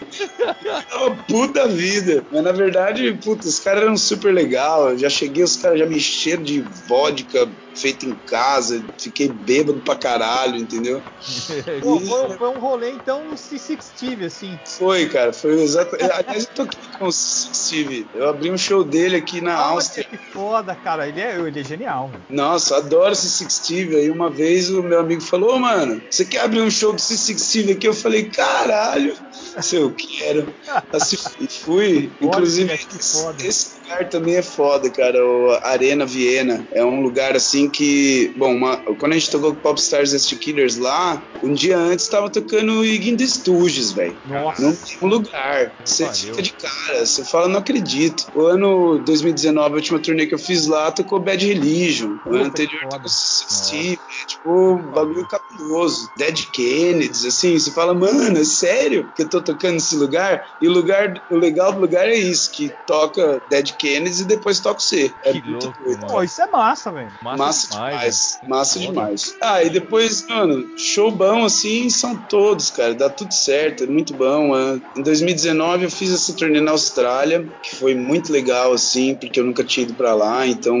[0.96, 2.26] uma puta vida.
[2.30, 4.90] Mas na verdade, puta, os caras eram super legal.
[4.90, 9.80] Eu já cheguei, os caras já me encheram de vodka feito em casa, fiquei bêbado
[9.80, 11.02] pra caralho, entendeu?
[11.82, 14.58] Pô, foi, foi, um rolê então C6 Steve, assim.
[14.78, 15.96] Foi, cara, foi exato.
[16.00, 18.06] Aliás, eu toquei com o C6 Steve.
[18.14, 20.04] Eu abri um show dele aqui na Olha, Áustria.
[20.04, 21.08] Que foda, cara.
[21.08, 22.10] Ele é, ele é genial.
[22.28, 23.96] Nossa, adoro C6 Steve.
[23.96, 27.00] Aí uma vez o meu amigo falou: Ô, mano, você quer abrir um show do
[27.00, 27.86] C6 Steve aqui?
[27.86, 29.14] Eu falei: caralho,
[29.60, 30.54] se eu quero.
[30.92, 31.16] Assim,
[31.64, 32.12] fui.
[32.20, 35.24] Inclusive, esse, esse lugar também é foda, cara.
[35.24, 36.66] O Arena Viena.
[36.72, 38.32] É um lugar assim que.
[38.36, 40.36] Bom, uma, quando a gente tocou com Popstars St.
[40.36, 44.16] Killers lá, um dia antes tava tocando the Stooges, velho.
[44.26, 44.62] Nossa.
[44.62, 45.72] Num mesmo lugar.
[45.84, 48.26] Você fica de cara, você fala, não acredito.
[48.34, 52.18] O ano 2019, a última turnê que eu fiz lá, tocou Bad Religion.
[52.26, 53.98] O ano anterior tocou Steve.
[54.22, 56.10] É, tipo, um bagulho cabuloso.
[56.16, 60.56] Dead Kennedys, assim, você fala, mano, é sério que eu tô tocando nesse lugar?
[60.60, 64.60] E o lugar, o legal do lugar é isso, que toca Dead Kennedys e depois
[64.60, 65.14] toca o C.
[65.22, 66.06] É que louco, doido.
[66.06, 67.12] Pô, isso é massa, velho.
[67.22, 68.38] Massa, massa demais.
[68.42, 69.36] demais massa demais.
[69.40, 72.94] Ah, e depois, mano, show bom assim são todos, cara.
[72.94, 74.56] Dá tudo certo, é muito bom.
[74.56, 74.80] É.
[74.96, 79.44] Em 2019 eu fiz essa turnê na Austrália, que foi muito legal, assim, porque eu
[79.44, 80.76] nunca tinha ido pra lá, então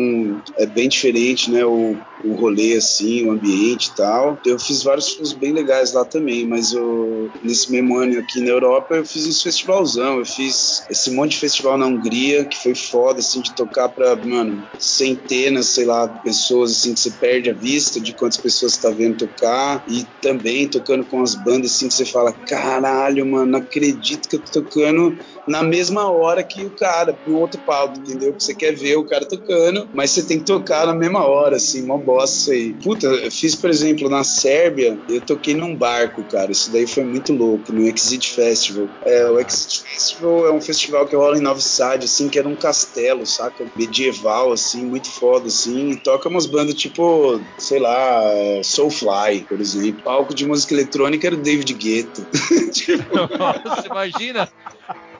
[0.56, 1.64] é bem diferente, né?
[1.64, 4.40] O, o rolê, assim, o ambiente e tal.
[4.44, 8.50] Eu fiz vários shows bem legais lá também, mas eu, nesse mesmo ano aqui na
[8.50, 10.18] Europa eu fiz esse festivalzão.
[10.18, 14.16] Eu fiz esse monte de festival na Hungria, que foi foda, assim, de tocar pra,
[14.16, 18.82] mano, centenas, sei lá, pessoas, assim, que você perde a vista de quantas pessoas você
[18.82, 19.84] tá vendo tocar.
[19.88, 24.36] E também tocando com as bandas, assim, que você fala, caralho, mano, não acredito que
[24.36, 28.34] eu tô tocando na mesma hora que o cara, no outro palco, entendeu?
[28.34, 31.56] Que você quer ver o cara tocando, mas você tem que tocar na mesma hora,
[31.56, 32.72] assim, mó bosta aí.
[32.72, 36.50] Puta, eu fiz, por exemplo, na Sérvia, eu toquei num barco, cara.
[36.50, 38.88] Isso daí foi muito louco, no Exit Festival.
[39.04, 42.48] É, o Exit Festival é um festival que rola em Novi Sad, assim, que era
[42.48, 43.66] um castelo, saca?
[43.76, 45.90] Medieval, assim, muito foda, assim.
[45.90, 48.22] E toca umas bandas tipo, sei lá,
[48.62, 50.02] Soulfly, por exemplo.
[50.02, 52.26] Palco de música eletrônica era o David Guetta.
[52.72, 53.02] tipo...
[53.38, 54.48] Nossa, imagina!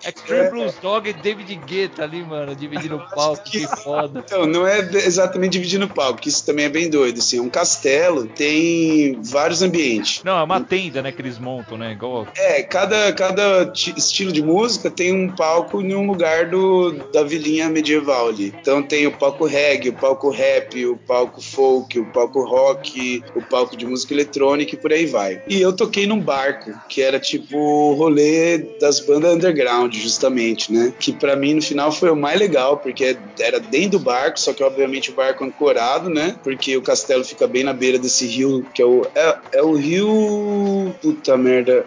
[0.07, 0.51] Extreme é.
[0.51, 4.23] Blues Dog e David Guetta ali, mano, dividindo o palco, que foda.
[4.25, 7.43] Então, não é exatamente dividindo o palco, que isso também é bem doido, assim, é
[7.43, 10.23] um castelo, tem vários ambientes.
[10.25, 12.27] Não, é uma tenda, né, que eles montam, né, igual...
[12.37, 17.69] É, cada, cada estilo de música tem um palco em um lugar do, da vilinha
[17.69, 18.55] medieval ali.
[18.61, 23.43] Então tem o palco reggae, o palco rap, o palco folk, o palco rock, o
[23.43, 25.43] palco de música eletrônica e por aí vai.
[25.49, 30.93] E eu toquei num barco, que era tipo o rolê das bandas underground, justamente, né?
[30.99, 34.53] Que para mim no final foi o mais legal, porque era dentro do barco, só
[34.53, 36.37] que obviamente o barco ancorado, né?
[36.43, 39.75] Porque o castelo fica bem na beira desse rio, que é o, é, é o
[39.75, 40.95] rio.
[41.01, 41.85] Puta merda.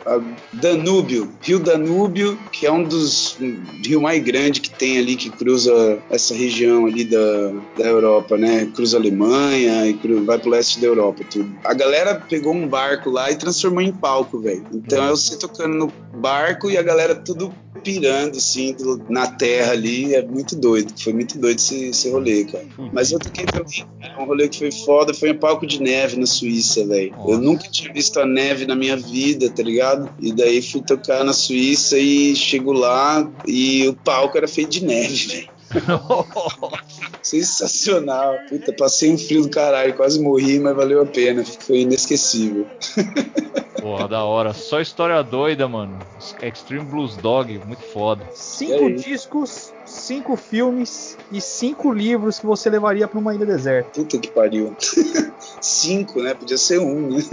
[0.54, 1.32] Danúbio.
[1.42, 3.38] Rio Danúbio, que é um dos
[3.86, 8.70] rios mais grandes que tem ali, que cruza essa região ali da, da Europa, né?
[8.74, 11.52] Cruza a Alemanha e cruza, vai pro leste da Europa, tudo.
[11.64, 14.66] A galera pegou um barco lá e transformou em palco, velho.
[14.74, 17.54] Então eu sei tocando no barco e a galera tudo
[17.93, 20.13] pirando, assim, do, na terra ali.
[20.15, 20.93] É muito doido.
[20.97, 22.65] Foi muito doido esse, esse rolê, cara.
[22.93, 23.86] Mas eu toquei também.
[24.19, 27.13] Um rolê que foi foda foi um palco de neve na Suíça, velho.
[27.27, 30.10] Eu nunca tinha visto a neve na minha vida, tá ligado?
[30.19, 34.86] E daí fui tocar na Suíça e chego lá e o palco era feito de
[34.86, 35.61] neve, velho.
[37.21, 38.38] Sensacional.
[38.49, 41.43] Puta, passei um frio do caralho, quase morri, mas valeu a pena.
[41.45, 42.67] Foi inesquecível.
[43.81, 44.53] Porra, da hora.
[44.53, 45.97] Só história doida, mano.
[46.41, 48.29] Extreme Blues Dog, muito foda.
[48.34, 53.89] Cinco discos, cinco filmes e cinco livros que você levaria para uma ilha deserta.
[53.89, 54.75] Puta que pariu.
[55.60, 56.36] cinco, né?
[56.36, 57.23] Podia ser um, né?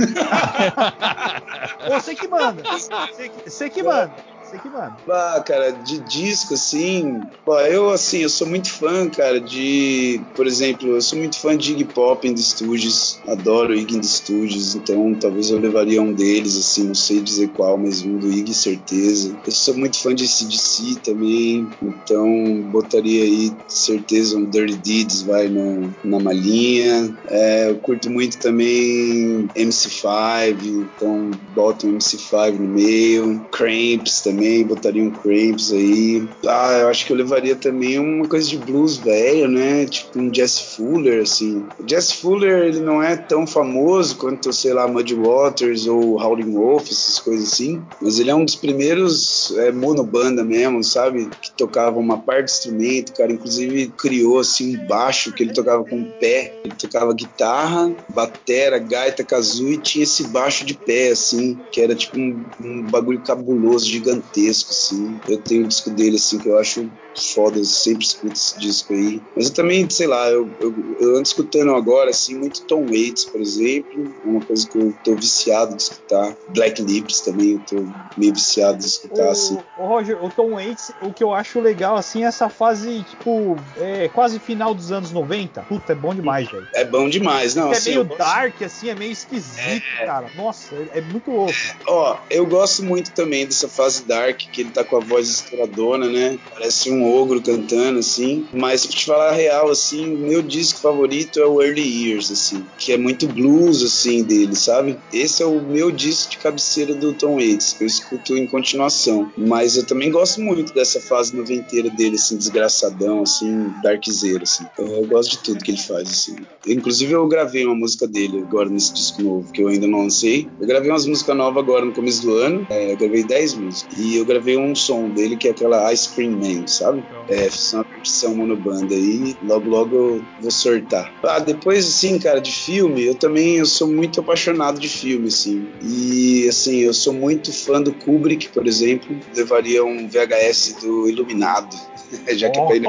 [1.88, 2.62] Você que manda.
[2.62, 4.14] Você que, você que manda.
[4.48, 4.96] Você que manda.
[5.10, 7.20] Ah, cara, de disco, assim.
[7.44, 10.20] Pô, eu, assim, eu sou muito fã, cara, de.
[10.34, 13.20] Por exemplo, eu sou muito fã de Iggy Pop in the Studios.
[13.26, 14.74] Adoro Iggy in the Studios.
[14.74, 16.84] Então, talvez eu levaria um deles, assim.
[16.84, 19.36] Não sei dizer qual, mas um do Iggy, certeza.
[19.44, 21.68] Eu sou muito fã de CDC também.
[21.82, 27.14] Então, botaria aí, certeza, um Dirty Deeds, vai na, na malinha.
[27.28, 30.88] É, eu curto muito também MC5.
[30.96, 33.46] Então, bota um MC5 no meio.
[33.52, 36.26] Cramps também também, botaria um Cramps aí.
[36.46, 39.84] Ah, eu acho que eu levaria também uma coisa de blues velho, né?
[39.86, 41.64] Tipo um Jesse Fuller, assim.
[41.78, 46.88] O Fuller, ele não é tão famoso quanto, sei lá, Muddy Waters ou Howling Wolf,
[46.90, 47.82] essas coisas assim.
[48.00, 51.28] Mas ele é um dos primeiros é, monobanda mesmo, sabe?
[51.42, 53.32] Que tocava uma parte do instrumento, cara.
[53.32, 56.54] Inclusive criou, assim, um baixo que ele tocava com o pé.
[56.64, 61.94] Ele tocava guitarra, batera, gaita, kazoo e tinha esse baixo de pé, assim, que era
[61.94, 65.20] tipo um, um bagulho cabuloso, gigantesco gigantesco, assim.
[65.26, 68.92] Eu tenho um disco dele, assim, que eu acho foda, eu sempre escuto esse disco
[68.92, 69.20] aí.
[69.36, 73.26] Mas eu também, sei lá, eu, eu, eu ando escutando agora, assim, muito Tom Waits,
[73.26, 76.36] por exemplo, é uma coisa que eu tô viciado de escutar.
[76.48, 79.58] Black Lips também, eu tô meio viciado de escutar, o, assim.
[79.78, 83.56] O Roger, o Tom Waits, o que eu acho legal, assim, é essa fase, tipo,
[83.76, 85.62] é, quase final dos anos 90.
[85.62, 86.66] Puta, é bom demais, velho.
[86.74, 87.72] É bom demais, não.
[87.72, 90.06] É assim, meio dark, assim, é meio esquisito, é...
[90.06, 90.30] cara.
[90.34, 91.52] Nossa, é, é muito louco.
[91.86, 96.06] Ó, eu gosto muito também dessa fase dark, que ele tá com a voz estouradona,
[96.06, 96.38] né?
[96.52, 98.46] Parece um ogro cantando, assim.
[98.52, 102.30] Mas pra te falar a real, assim, o meu disco favorito é o Early Years,
[102.30, 104.98] assim, que é muito blues, assim, dele, sabe?
[105.12, 109.30] Esse é o meu disco de cabeceira do Tom Waits, que eu escuto em continuação.
[109.36, 114.64] Mas eu também gosto muito dessa fase noventeira dele, assim, desgraçadão, assim, darkzeiro, assim.
[114.72, 116.36] Então, eu gosto de tudo que ele faz, assim.
[116.66, 120.48] Inclusive, eu gravei uma música dele agora nesse disco novo, que eu ainda não lancei.
[120.60, 122.66] Eu gravei umas músicas novas agora no começo do ano.
[122.70, 123.98] É, eu gravei 10 músicas.
[123.98, 126.97] E eu gravei um som dele, que é aquela Ice Cream Man, sabe?
[127.28, 131.14] É, fiz uma percussão monobanda aí, logo logo eu vou sortar.
[131.22, 135.66] Ah, depois, assim, cara, de filme, eu também eu sou muito apaixonado de filme, assim.
[135.82, 139.18] E, assim, eu sou muito fã do Kubrick, por exemplo.
[139.34, 141.76] Levaria um VHS do Iluminado.
[142.34, 142.86] já que oh, pra ele,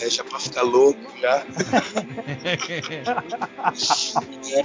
[0.00, 1.44] é, já pra ficar louco já.
[4.52, 4.64] é.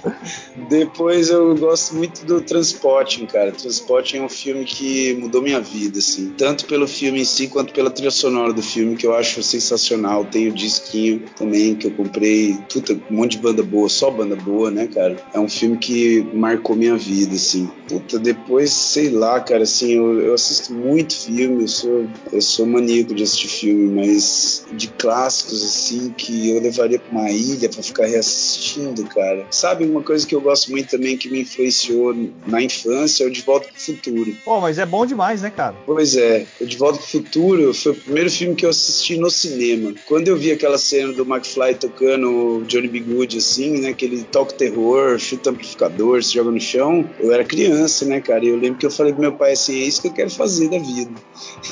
[0.69, 3.51] Depois eu gosto muito do Transporting, cara.
[3.51, 6.33] Transporting é um filme que mudou minha vida, assim.
[6.37, 10.25] Tanto pelo filme em si, quanto pela trilha sonora do filme, que eu acho sensacional.
[10.25, 12.57] Tem o disquinho também, que eu comprei.
[12.71, 15.17] Puta, um monte de banda boa, só banda boa, né, cara?
[15.33, 17.69] É um filme que marcou minha vida, assim.
[17.87, 22.65] Puta, depois, sei lá, cara, assim, eu, eu assisto muito filme, eu sou, eu sou
[22.65, 27.69] maníaco de assistir filme filme, mas de clássicos assim que eu levaria para uma ilha
[27.69, 29.45] para ficar reassistindo, cara.
[29.49, 33.31] Sabe uma coisa que eu gosto muito também que me influenciou na infância é o
[33.31, 34.35] De Volta para o Futuro.
[34.43, 35.75] Pô, mas é bom demais, né, cara?
[35.85, 39.17] Pois é, o De Volta para o Futuro foi o primeiro filme que eu assisti
[39.17, 39.93] no cinema.
[40.07, 42.99] Quando eu vi aquela cena do McFly tocando Johnny B.
[43.01, 48.05] Good assim, né, aquele toque terror, chuta amplificador, se joga no chão, eu era criança,
[48.05, 48.43] né, cara?
[48.45, 50.29] E eu lembro que eu falei pro meu pai assim, é isso que eu quero
[50.29, 51.11] fazer da vida.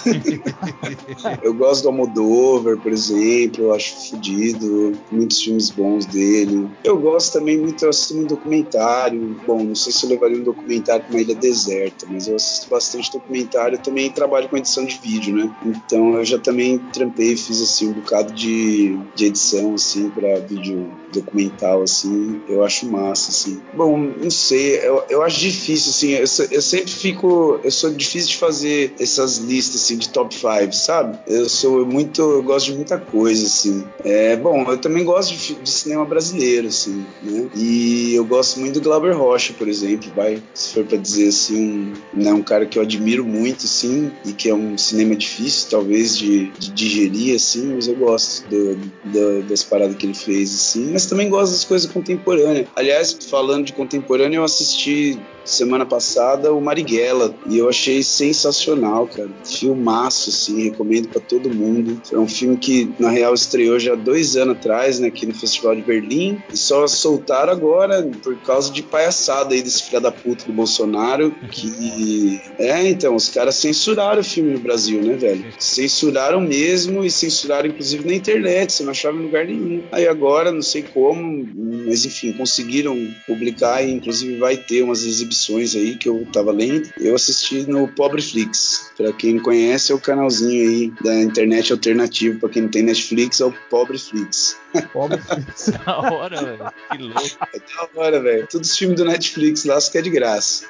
[1.44, 6.68] eu gosto do Almodóvar, por exemplo, eu acho fodido, muitos filmes bons dele.
[6.84, 10.44] Eu gosto também muito, eu assisto um documentário, bom, não sei se eu levaria um
[10.44, 14.86] documentário pra uma ilha deserta, mas eu assisto bastante documentário, eu também trabalho com edição
[14.86, 15.52] de vídeo, né?
[15.66, 20.90] Então eu já também trampei, fiz assim um bocado de, de edição, assim, pra vídeo
[21.12, 23.60] documental, assim, eu acho massa, assim.
[23.74, 28.30] Bom, não sei, eu, eu acho difícil, assim, eu, eu sempre fico, eu sou difícil
[28.30, 31.18] de fazer essas listas, assim, de top 5, sabe?
[31.28, 33.86] Eu sou muito, eu gosto de muita coisa, assim.
[34.04, 37.50] É, bom, eu também gosto de, de cinema brasileiro, assim, né?
[37.56, 41.94] E eu gosto muito do Glauber Rocha, por exemplo, vai, se for pra dizer assim,
[42.14, 45.70] um, né, um cara que eu admiro muito, assim, e que é um cinema difícil,
[45.70, 50.54] talvez, de, de digerir, assim, mas eu gosto do, do, das paradas que ele fez,
[50.54, 52.68] assim, mas também gosto das coisas contemporâneas.
[52.76, 59.30] Aliás, falando de contemporâneo, eu assisti semana passada o Marighella e eu achei sensacional, cara.
[59.44, 62.02] Filmaço, assim, recomendo para todo mundo.
[62.12, 65.76] É um filme que, na real, estreou já dois anos atrás, né, aqui no Festival
[65.76, 70.46] de Berlim e só soltaram agora por causa de palhaçada aí desse filho da puta
[70.46, 72.40] do Bolsonaro que...
[72.60, 75.46] É, então, os caras censuraram o filme no Brasil, né, velho?
[75.58, 79.84] Censuraram mesmo e censuraram inclusive na internet, você não achava em lugar nenhum.
[79.92, 81.48] Aí agora, não sei como,
[81.86, 85.39] mas enfim, conseguiram publicar e inclusive vai ter umas exibições
[85.76, 86.90] aí que eu tava lendo.
[86.98, 88.92] Eu assisti no Pobreflix.
[88.98, 92.40] Pra quem conhece, é o canalzinho aí da internet alternativo.
[92.40, 94.58] Pra quem não tem Netflix, é o Pobreflix.
[94.92, 95.72] Pobreflix.
[95.86, 96.74] da hora, velho.
[96.92, 97.38] Que louco.
[97.54, 98.48] É da hora, velho.
[98.48, 100.66] Todos os filmes do Netflix lá, que é de graça.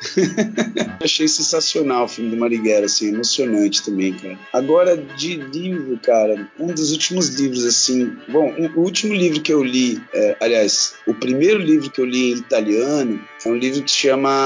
[1.04, 4.38] Achei sensacional o filme do Marighella, assim, emocionante também, cara.
[4.54, 8.16] Agora, de livro, cara, um dos últimos livros, assim.
[8.28, 12.32] Bom, o último livro que eu li, é, aliás, o primeiro livro que eu li
[12.32, 13.98] em italiano é um livro que se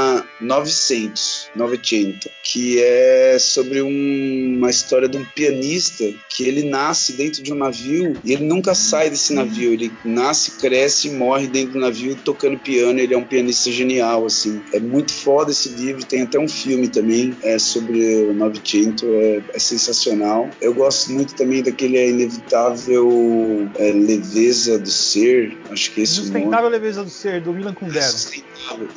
[0.04, 7.13] chama 900, 900, que é sobre um, uma história de um pianista que ele nasce
[7.13, 9.74] dentro de um navio e ele nunca sai desse navio.
[9.74, 13.00] Ele nasce, cresce e morre dentro do navio tocando piano.
[13.00, 14.62] Ele é um pianista genial, assim.
[14.74, 16.06] É muito foda esse livro.
[16.06, 19.04] Tem até um filme também é, sobre o 900.
[19.04, 20.50] É, é sensacional.
[20.60, 25.58] Eu gosto muito também daquele A Inevitável é, Leveza do Ser.
[25.72, 28.04] Acho que esse Sustentável Leveza do Ser, do Milan Kundera.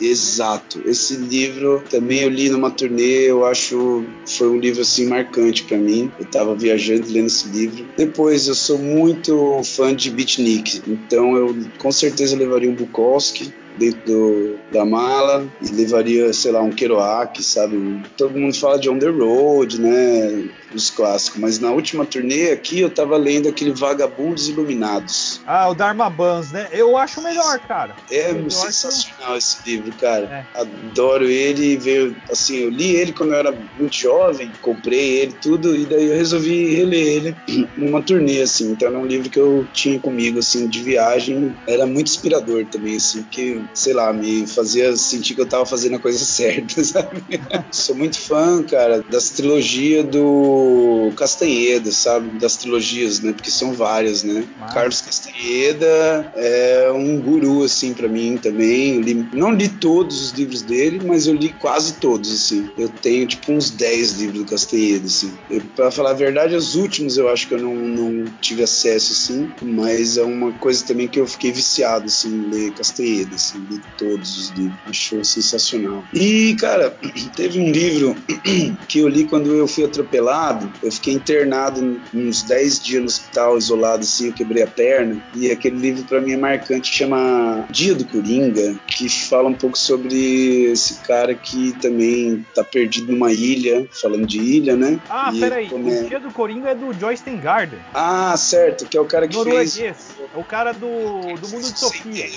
[0.00, 0.82] Exato.
[0.84, 3.30] Esse livro também eu li numa turnê.
[3.30, 6.10] Eu acho foi um livro assim marcante para mim.
[6.18, 7.86] Eu tava viajando lendo esse livro.
[7.96, 14.00] Depois eu sou muito fã de beatnik, então eu com certeza levaria um Bukowski dentro
[14.04, 18.02] do, da mala e levaria, sei lá, um Kerouac, sabe?
[18.16, 20.48] Todo mundo fala de On the Road, né?
[20.74, 25.40] Os clássicos, mas na última turnê aqui eu tava lendo aquele Vagabundos Iluminados.
[25.46, 26.68] Ah, o Dharma Bans, né?
[26.72, 27.94] Eu acho melhor, cara.
[28.10, 29.38] É eu sensacional acho...
[29.38, 30.46] esse livro, cara.
[30.54, 30.60] É.
[30.60, 35.74] Adoro ele, veio assim, eu li ele quando eu era muito jovem, comprei ele tudo
[35.74, 37.36] e daí eu resolvi reler ele
[37.76, 38.72] numa turnê assim.
[38.72, 42.96] Então era um livro que eu tinha comigo assim de viagem, era muito inspirador também
[42.96, 47.22] assim, porque sei lá, me fazia sentir que eu tava fazendo a coisa certa, sabe?
[47.70, 52.38] Sou muito fã, cara, das trilogias do Castanheda, sabe?
[52.38, 53.32] Das trilogias, né?
[53.32, 54.44] Porque são várias, né?
[54.58, 54.74] Mas...
[54.74, 59.00] Carlos Castanheda é um guru, assim, para mim também.
[59.00, 62.70] Li, não li todos os livros dele, mas eu li quase todos, assim.
[62.76, 65.32] Eu tenho, tipo, uns 10 livros do Castanheda, assim.
[65.50, 69.12] Eu, pra falar a verdade, os últimos eu acho que eu não, não tive acesso,
[69.12, 73.55] assim, mas é uma coisa também que eu fiquei viciado, assim, em ler Castanheda, assim
[73.58, 76.04] li todos os livros, achou sensacional.
[76.12, 76.96] E, cara,
[77.34, 78.16] teve um livro
[78.88, 83.58] que eu li quando eu fui atropelado, eu fiquei internado uns 10 dias no hospital,
[83.58, 87.94] isolado assim, eu quebrei a perna, e aquele livro para mim é marcante, chama Dia
[87.94, 93.86] do Coringa, que fala um pouco sobre esse cara que também tá perdido numa ilha,
[93.90, 94.98] falando de ilha, né?
[95.08, 96.00] Ah, e peraí, come...
[96.00, 97.78] o Dia do Coringa é do Joyce Garden.
[97.92, 99.76] Ah, certo, que é o cara que Norueguês.
[99.76, 100.14] fez...
[100.36, 102.28] É o cara do, do Mundo de Sofia.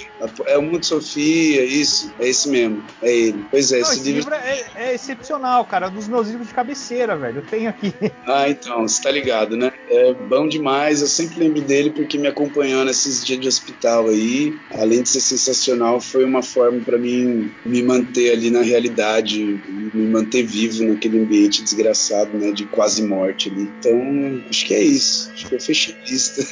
[0.45, 2.13] É o Mundo de Sofia isso.
[2.17, 2.81] É esse mesmo.
[3.01, 3.45] É ele.
[3.51, 5.89] Pois é, Não, esse, esse livro é, é excepcional, cara.
[5.89, 7.39] Um dos meus livros de cabeceira, velho.
[7.39, 7.93] Eu tenho aqui.
[8.25, 9.71] Ah, então, você tá ligado, né?
[9.89, 11.01] É bom demais.
[11.01, 14.55] Eu sempre lembro dele porque me acompanhou nesses dias de hospital aí.
[14.71, 19.43] Além de ser sensacional, foi uma forma para mim me manter ali na realidade,
[19.93, 22.51] me manter vivo naquele ambiente desgraçado, né?
[22.51, 23.63] De quase morte ali.
[23.79, 25.31] Então, acho que é isso.
[25.33, 26.43] Acho que eu fechei a lista.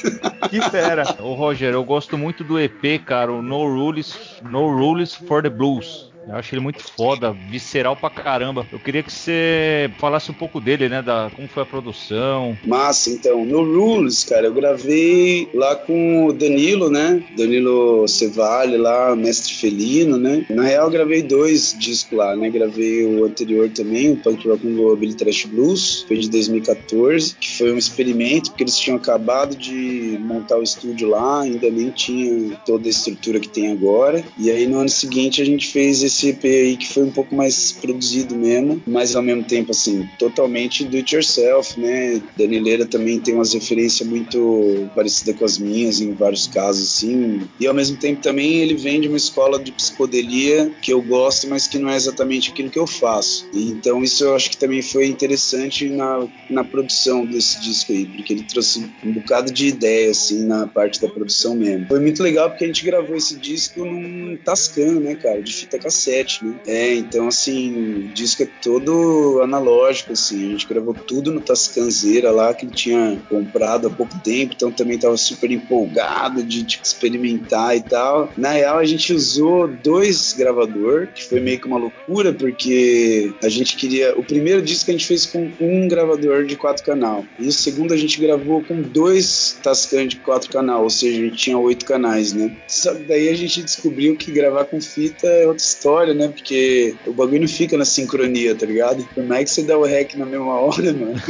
[0.48, 1.16] Que fera.
[1.20, 5.48] Ô Roger, eu gosto muito do EP, cara, o No Rules, no Rules for the
[5.48, 6.07] Blues.
[6.28, 8.66] Eu acho ele muito foda, visceral pra caramba.
[8.70, 11.00] Eu queria que você falasse um pouco dele, né?
[11.00, 12.56] Da como foi a produção.
[12.66, 13.46] Massa, então.
[13.46, 17.22] No Rules, cara, eu gravei lá com o Danilo, né?
[17.36, 20.44] Danilo Cevale lá, mestre felino, né?
[20.50, 22.50] Na real, eu gravei dois discos lá, né?
[22.50, 27.36] Gravei o anterior também, o Punk Rock and Roll Billy Trash Blues, foi de 2014,
[27.36, 31.90] que foi um experimento, porque eles tinham acabado de montar o estúdio lá, ainda nem
[31.90, 34.22] tinha toda a estrutura que tem agora.
[34.38, 37.10] E aí no ano seguinte a gente fez esse esse EP aí que foi um
[37.10, 42.20] pouco mais produzido mesmo, mas ao mesmo tempo assim, totalmente do it yourself, né?
[42.36, 47.48] Danileira também tem umas referências muito parecidas com as minhas em vários casos assim.
[47.60, 51.46] E ao mesmo tempo também ele vem de uma escola de psicodelia que eu gosto,
[51.48, 53.48] mas que não é exatamente aquilo que eu faço.
[53.54, 58.32] Então isso eu acho que também foi interessante na, na produção desse disco aí, porque
[58.32, 61.86] ele trouxe um bocado de ideia assim na parte da produção mesmo.
[61.86, 65.78] Foi muito legal porque a gente gravou esse disco num Tascam, né, cara, de fita
[65.78, 66.54] cassete cassete, né?
[66.66, 70.48] É, então assim, o disco é todo analógico, assim.
[70.48, 74.72] A gente gravou tudo no Tascanzeira lá, que ele tinha comprado há pouco tempo, então
[74.72, 78.32] também tava super empolgado de tipo, experimentar e tal.
[78.36, 83.48] Na real, a gente usou dois gravador, que foi meio que uma loucura, porque a
[83.48, 84.18] gente queria.
[84.18, 87.24] O primeiro disco a gente fez com um gravador de quatro canal.
[87.38, 91.24] E o segundo a gente gravou com dois Tascan de quatro canal, ou seja, a
[91.24, 92.56] gente tinha oito canais, né?
[92.66, 96.28] Só que daí a gente descobriu que gravar com fita é outra história história, né?
[96.28, 99.08] Porque o bagulho não fica na sincronia, tá ligado?
[99.14, 101.14] Como é que você dá o rec na mesma hora, mano?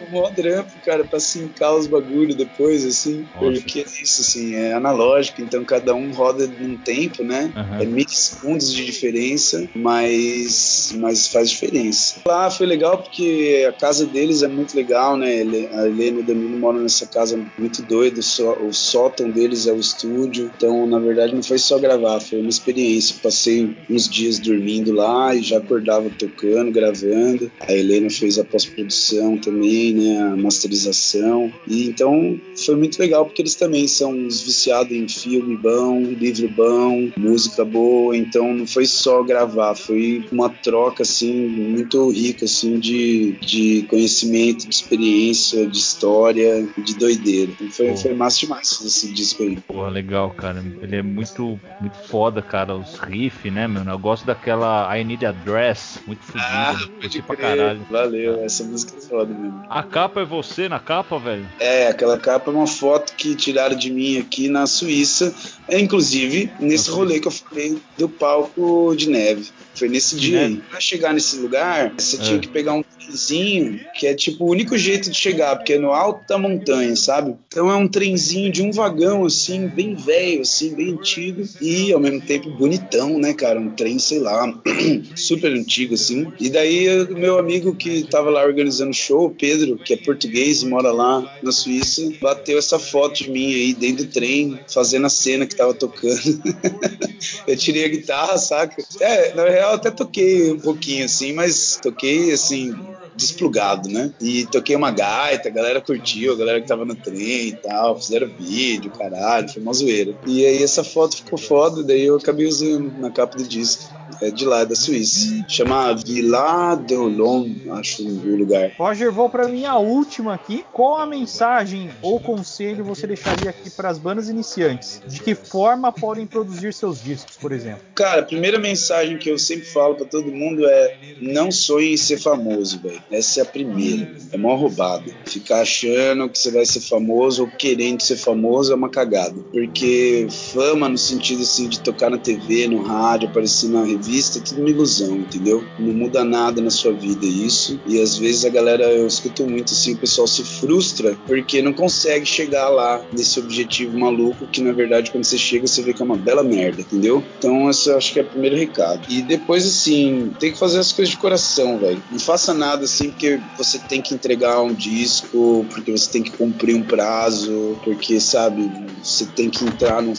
[0.00, 3.26] É mó trampo, cara, pra sincar os bagulhos depois, assim.
[3.34, 3.60] Nossa.
[3.60, 7.52] Porque é isso, assim, é analógico, então cada um roda num tempo, né?
[7.54, 7.82] Uhum.
[7.82, 12.20] É milissegundos de diferença, mas, mas faz diferença.
[12.26, 15.42] Lá foi legal porque a casa deles é muito legal, né?
[15.72, 19.78] A Helena e o Danilo moram nessa casa muito doida, o sótão deles é o
[19.78, 23.16] estúdio, então na verdade não foi só gravar, foi uma experiência.
[23.22, 23.57] Passei
[23.88, 27.50] uns dias dormindo lá e já acordava tocando, gravando.
[27.60, 31.52] A Helena fez a pós-produção também, né, a masterização.
[31.66, 36.48] E então foi muito legal porque eles também são uns viciados em filme bom, livro
[36.48, 38.16] bom, música boa.
[38.16, 44.68] Então não foi só gravar, foi uma troca assim muito rica assim de, de conhecimento,
[44.68, 47.52] de experiência, de história, de doideira.
[47.52, 49.56] Então, foi, foi massa demais esse disco aí.
[49.66, 50.64] Pô, legal, cara.
[50.82, 52.76] Ele é muito, muito foda, cara.
[52.76, 53.82] Os riffs, né, meu?
[53.84, 56.44] Eu gosto daquela I Need a Dress, muito fodida.
[56.50, 57.86] Ah, pode pra caralho.
[57.90, 59.62] Valeu, essa música é foda mesmo.
[59.68, 61.46] A capa é você na capa, velho?
[61.58, 65.34] É, aquela capa é uma foto que tiraram de mim aqui na Suíça.
[65.68, 69.50] É, inclusive, nesse rolê que eu falei do palco de neve.
[69.78, 70.56] Foi nesse de dia aí.
[70.70, 72.20] Pra chegar nesse lugar, você é.
[72.20, 75.78] tinha que pegar um trenzinho, que é tipo o único jeito de chegar, porque é
[75.78, 77.36] no alto da montanha, sabe?
[77.48, 82.00] Então é um trenzinho de um vagão, assim, bem velho, assim, bem antigo, e ao
[82.00, 83.58] mesmo tempo bonitão, né, cara?
[83.58, 84.52] Um trem, sei lá,
[85.14, 86.26] super antigo, assim.
[86.40, 90.66] E daí meu amigo que tava lá organizando o show, Pedro, que é português e
[90.66, 95.10] mora lá na Suíça, bateu essa foto de mim aí dentro do trem, fazendo a
[95.10, 96.42] cena que tava tocando.
[97.46, 98.82] eu tirei a guitarra, saca?
[99.00, 102.74] É, na real até toquei um pouquinho, assim, mas toquei, assim,
[103.14, 104.12] desplugado, né?
[104.20, 108.00] E toquei uma gaita, a galera curtiu, a galera que tava no trem e tal,
[108.00, 110.14] fizeram vídeo, caralho, foi uma zoeira.
[110.24, 113.97] E aí essa foto ficou foda, daí eu acabei usando na capa do disco.
[114.20, 115.44] É de lá, da Suíça.
[115.48, 118.72] Chama Villa de Olon, acho o lugar.
[118.76, 120.64] Roger, vou para minha última aqui.
[120.72, 125.00] Qual a mensagem ou conselho você deixaria aqui para as bandas iniciantes?
[125.06, 127.82] De que forma podem produzir seus discos, por exemplo?
[127.94, 131.96] Cara, a primeira mensagem que eu sempre falo para todo mundo é: não sonhe em
[131.96, 133.02] ser famoso, velho.
[133.10, 134.16] Essa é a primeira.
[134.32, 135.12] É mó roubado.
[135.26, 139.36] Ficar achando que você vai ser famoso ou querendo ser famoso é uma cagada.
[139.52, 144.40] Porque fama, no sentido assim de tocar na TV, no rádio, aparecer na revista, é
[144.40, 145.64] tudo uma ilusão, entendeu?
[145.78, 147.80] Não muda nada na sua vida isso.
[147.86, 151.72] E às vezes a galera, eu escuto muito assim, o pessoal se frustra porque não
[151.72, 156.02] consegue chegar lá nesse objetivo maluco que na verdade quando você chega você vê que
[156.02, 157.22] é uma bela merda, entendeu?
[157.38, 159.02] Então esse eu acho que é o primeiro recado.
[159.08, 162.02] E depois assim, tem que fazer as coisas de coração, velho.
[162.10, 166.30] Não faça nada assim porque você tem que entregar um disco, porque você tem que
[166.30, 168.70] cumprir um prazo, porque sabe,
[169.02, 170.14] você tem que entrar num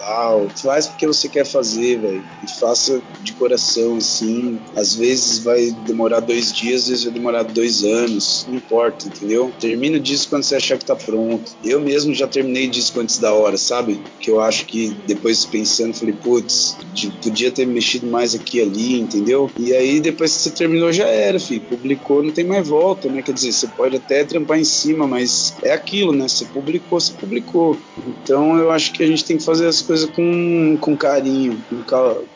[0.00, 0.48] tal.
[0.56, 2.24] Faz porque você quer fazer, velho.
[2.42, 4.58] E faça de coração, assim.
[4.74, 8.46] Às vezes vai demorar dois dias, às vezes vai demorar dois anos.
[8.48, 9.52] Não importa, entendeu?
[9.60, 11.52] Termina o disco quando você achar que tá pronto.
[11.62, 14.00] Eu mesmo já terminei disco antes da hora, sabe?
[14.18, 16.76] Que eu acho que depois pensando, falei, putz,
[17.22, 19.50] podia ter mexido mais aqui e ali, entendeu?
[19.58, 21.60] E aí depois que você terminou já era, filho.
[21.60, 23.22] Publicou, não tem mais volta, né?
[23.22, 26.26] Quer dizer, você pode até trampar em cima, mas é aquilo, né?
[26.26, 27.76] Você publicou, você publicou.
[28.22, 31.82] Então eu acho que a gente tem que fazer as coisas com, com carinho, com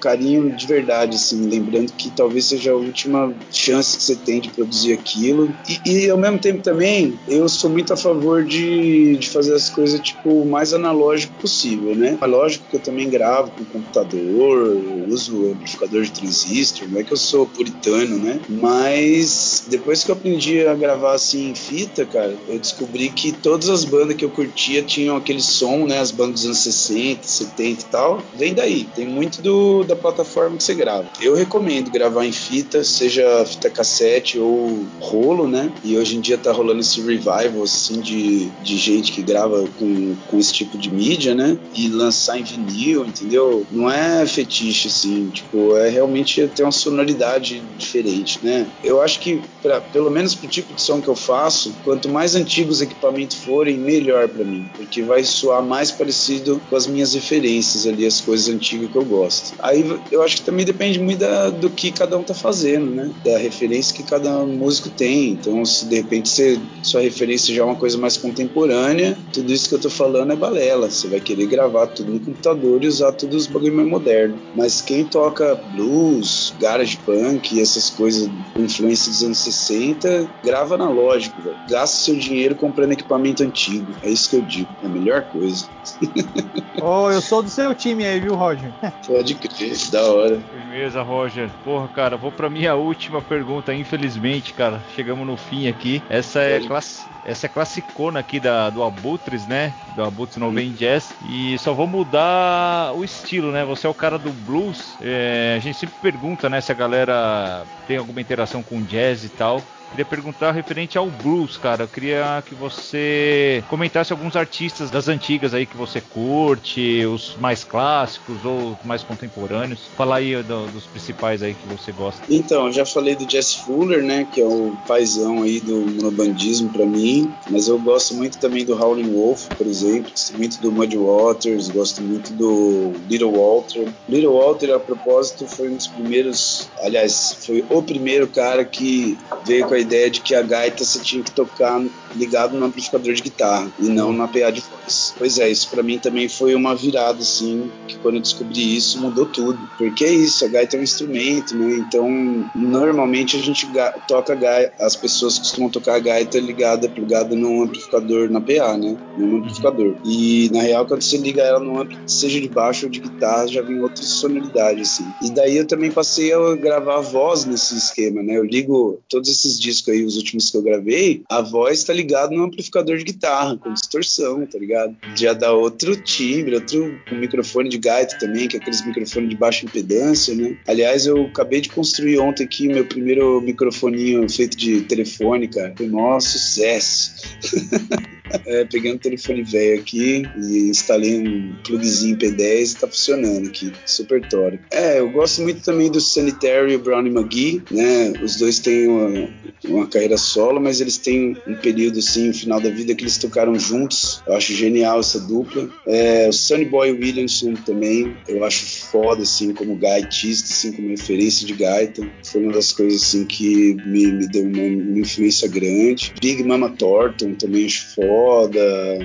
[0.00, 4.50] carinho de verdade, assim, lembrando que talvez seja a última chance que você tem de
[4.50, 5.54] produzir aquilo.
[5.86, 9.68] E, e ao mesmo tempo também, eu sou muito a favor de, de fazer as
[9.68, 12.18] coisas, tipo, o mais analógico possível, né?
[12.20, 14.76] É lógico que eu também gravo com computador,
[15.08, 18.40] uso amplificador de transistor, não é que eu sou puritano, né?
[18.48, 23.68] Mas depois que eu aprendi a gravar assim em fita, cara, eu descobri que todas
[23.68, 25.98] as bandas que eu curtia tinham aquele som, né?
[25.98, 28.84] As bandas dos anos 60, 70 e tal, vem daí.
[28.94, 31.08] Tem muito do, da plataforma que você grava.
[31.20, 35.72] Eu recomendo gravar em fita, seja fita cassete ou rolo, né?
[35.82, 40.16] E hoje em dia tá rolando esse revival, assim, de, de gente que grava com,
[40.28, 41.58] com esse tipo de mídia, né?
[41.74, 43.66] E lançar em vinil, entendeu?
[43.70, 48.66] Não é fetiche, assim, tipo, é realmente ter uma sonoridade diferente, né?
[48.82, 52.34] Eu acho que, pra, pelo menos pro tipo de som que eu faço, quanto mais
[52.34, 57.14] antigos os equipamentos forem, melhor para mim, porque vai soar mais parecido com as minhas
[57.14, 59.54] referências ali, as coisas antigas que eu gosto.
[59.58, 63.10] Aí eu acho que também depende muito da, do que cada um tá fazendo, né?
[63.24, 65.30] Da referência que cada músico tem.
[65.30, 69.68] Então, se de repente você, sua referência já é uma coisa mais contemporânea, tudo isso
[69.68, 70.90] que eu tô falando é balela.
[70.90, 74.38] Você vai querer gravar tudo no computador e usar todos os bagulho mais moderno.
[74.54, 80.74] Mas quem toca blues, garage punk e essas coisas com influência dos anos 60, grava
[80.74, 81.56] analógico, velho.
[81.68, 83.92] Gasta seu dinheiro comprando equipamento antigo.
[84.02, 84.68] É isso que eu digo.
[84.82, 85.66] É a melhor coisa.
[86.80, 88.70] oh, eu sou do seu time aí, viu, Roger?
[89.06, 90.40] Pode crer, da hora.
[90.68, 91.50] Beleza, Roger.
[91.64, 94.80] Porra, cara, vou pra minha última pergunta, infelizmente, cara.
[94.94, 96.02] Chegamos no fim aqui.
[96.08, 99.72] Essa é classe essa é classicona aqui da, do Abutres, né?
[99.96, 101.14] Do Abutres No Vem Jazz.
[101.26, 103.64] E só vou mudar o estilo, né?
[103.64, 104.94] Você é o cara do blues.
[105.00, 106.60] É, a gente sempre pergunta, né?
[106.60, 109.62] Se a galera tem alguma interação com jazz e tal.
[109.94, 111.84] Queria perguntar referente ao blues, cara.
[111.84, 117.62] Eu queria que você comentasse alguns artistas das antigas aí que você curte, os mais
[117.62, 119.82] clássicos ou mais contemporâneos.
[119.96, 122.20] Fala aí do, dos principais aí que você gosta.
[122.28, 126.84] Então, já falei do Jess Fuller, né, que é o paizão aí do monobandismo para
[126.84, 130.98] mim, mas eu gosto muito também do Howlin' Wolf, por exemplo, gosto muito do Muddy
[130.98, 133.86] Waters, gosto muito do Little Walter.
[134.08, 139.16] Little Walter, a propósito, foi um dos primeiros, aliás, foi o primeiro cara que
[139.46, 141.82] veio com a ideia de que a gaita você tinha que tocar
[142.14, 145.14] ligado no amplificador de guitarra e não na PA de voz.
[145.16, 149.00] Pois é, isso para mim também foi uma virada, assim, que quando eu descobri isso
[149.00, 149.58] mudou tudo.
[149.76, 151.76] Porque é isso, a gaita é um instrumento, né?
[151.76, 152.08] Então,
[152.54, 153.66] normalmente a gente
[154.06, 158.96] toca gaita, as pessoas costumam tocar a gaita ligada, plugada num amplificador na PA, né?
[159.16, 159.96] No amplificador.
[160.04, 163.46] E na real, quando você liga ela no ampli, seja de baixo ou de guitarra,
[163.46, 165.04] já vem outra sonoridade, assim.
[165.22, 168.36] E daí eu também passei a gravar a voz nesse esquema, né?
[168.36, 172.34] Eu ligo todos esses discos aí, os últimos que eu gravei, a voz tá ligada
[172.34, 174.96] no amplificador de guitarra, com distorção, tá ligado?
[175.16, 179.36] Já dá outro timbre, outro um microfone de gaita também, que é aqueles microfones de
[179.36, 180.56] baixa impedância, né?
[180.66, 185.72] Aliás, eu acabei de construir ontem aqui meu primeiro microfoninho feito de telefone, cara.
[185.76, 187.14] Foi maior sucesso.
[188.46, 194.26] é, peguei um telefone velho aqui e instalei um plugzinho P10 tá funcionando aqui, super
[194.28, 194.58] tório.
[194.70, 198.12] É, eu gosto muito também do Sanitary e o Brownie McGee, né?
[198.22, 199.28] Os dois têm uma,
[199.64, 203.18] uma carreira solo, mas eles têm um período assim, no final da vida que eles
[203.18, 204.22] tocaram juntos.
[204.26, 205.68] Eu acho genial essa dupla.
[205.86, 211.46] É, o Sonny Boy Williamson também, eu acho foda assim como gaitista, assim como referência
[211.46, 212.06] de gaita.
[212.24, 216.12] Foi uma das coisas assim que me, me deu uma, uma influência grande.
[216.20, 218.13] Big Mama Thornton também acho foda,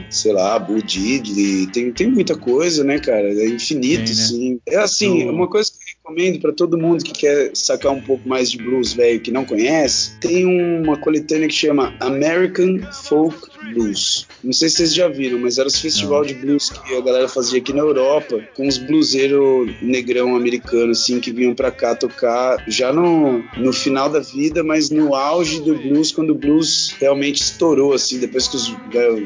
[0.10, 3.30] sei lá, Boo Diddley, tem, tem muita coisa, né, cara?
[3.30, 4.12] É infinito, né?
[4.12, 4.60] assim.
[4.68, 8.52] É assim, uma coisa que recomendo para todo mundo que quer sacar um pouco mais
[8.52, 14.28] de blues velho que não conhece, tem uma coletânea que chama American Folk Blues.
[14.44, 17.28] Não sei se vocês já viram, mas era os festival de blues que a galera
[17.28, 22.64] fazia aqui na Europa, com os bluseiros negrão americanos, assim, que vinham para cá tocar
[22.68, 27.42] já no, no final da vida, mas no auge do blues, quando o blues realmente
[27.42, 28.74] estourou, assim, depois que os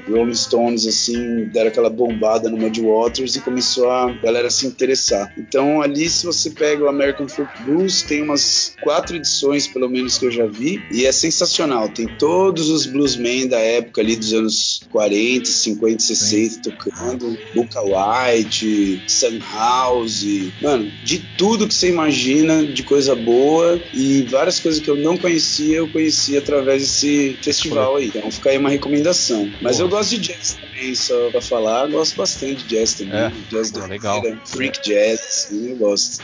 [0.09, 5.33] Rolling Stones, assim, deram aquela bombada no Muddy Waters e começou a galera se interessar.
[5.37, 10.17] Então, ali, se você pega o American Folk Blues, tem umas quatro edições, pelo menos,
[10.17, 11.89] que eu já vi, e é sensacional.
[11.89, 16.59] Tem todos os bluesmen da época ali, dos anos 40, 50, 60 Sim.
[16.61, 20.25] tocando, Buka White, Sun House,
[20.61, 25.17] mano, de tudo que você imagina de coisa boa e várias coisas que eu não
[25.17, 28.07] conhecia, eu conheci através desse festival aí.
[28.07, 29.51] Então fica aí uma recomendação.
[29.61, 33.19] Mas eu gosto de jazz também, só pra falar, gosto bastante de jazz também.
[33.19, 33.31] É.
[33.49, 34.21] Jazz do legal.
[34.45, 36.23] Freak jazz, assim, eu gosto.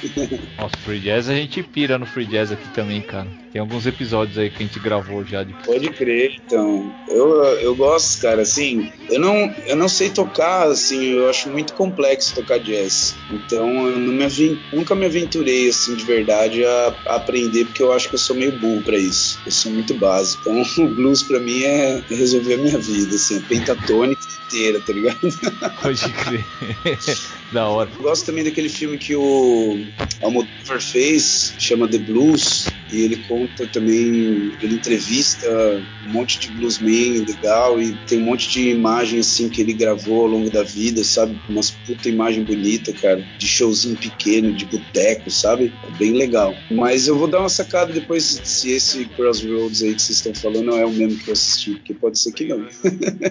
[0.57, 3.27] Nossa, free jazz a gente pira no free jazz aqui também, cara.
[3.51, 5.53] Tem alguns episódios aí que a gente gravou já de.
[5.65, 6.93] Pode crer, então.
[7.07, 11.73] Eu, eu gosto, cara, assim, eu não, eu não sei tocar, assim, eu acho muito
[11.73, 13.15] complexo tocar jazz.
[13.31, 18.09] Então eu me, nunca me aventurei, assim, de verdade a, a, aprender, porque eu acho
[18.09, 19.39] que eu sou meio burro pra isso.
[19.45, 20.41] Eu sou muito básico.
[20.41, 24.93] Então o blues pra mim é resolver a minha vida, assim, a pentatônica inteira, tá
[24.93, 25.19] ligado?
[25.81, 26.45] Pode crer.
[27.51, 27.89] da hora.
[27.95, 29.85] Eu gosto também daquele filme que o
[30.21, 35.47] Almodóvar fez, chama The Blues, e ele conta também, ele entrevista
[36.05, 40.21] um monte de bluesman legal e tem um monte de imagem assim que ele gravou
[40.21, 41.39] ao longo da vida, sabe?
[41.47, 45.73] Umas puta imagem bonita, cara, de showzinho pequeno, de boteco, sabe?
[45.87, 46.53] É bem legal.
[46.69, 50.75] Mas eu vou dar uma sacada depois se esse Crossroads aí que vocês estão falando
[50.75, 52.67] é o mesmo que eu assisti, porque pode ser que não.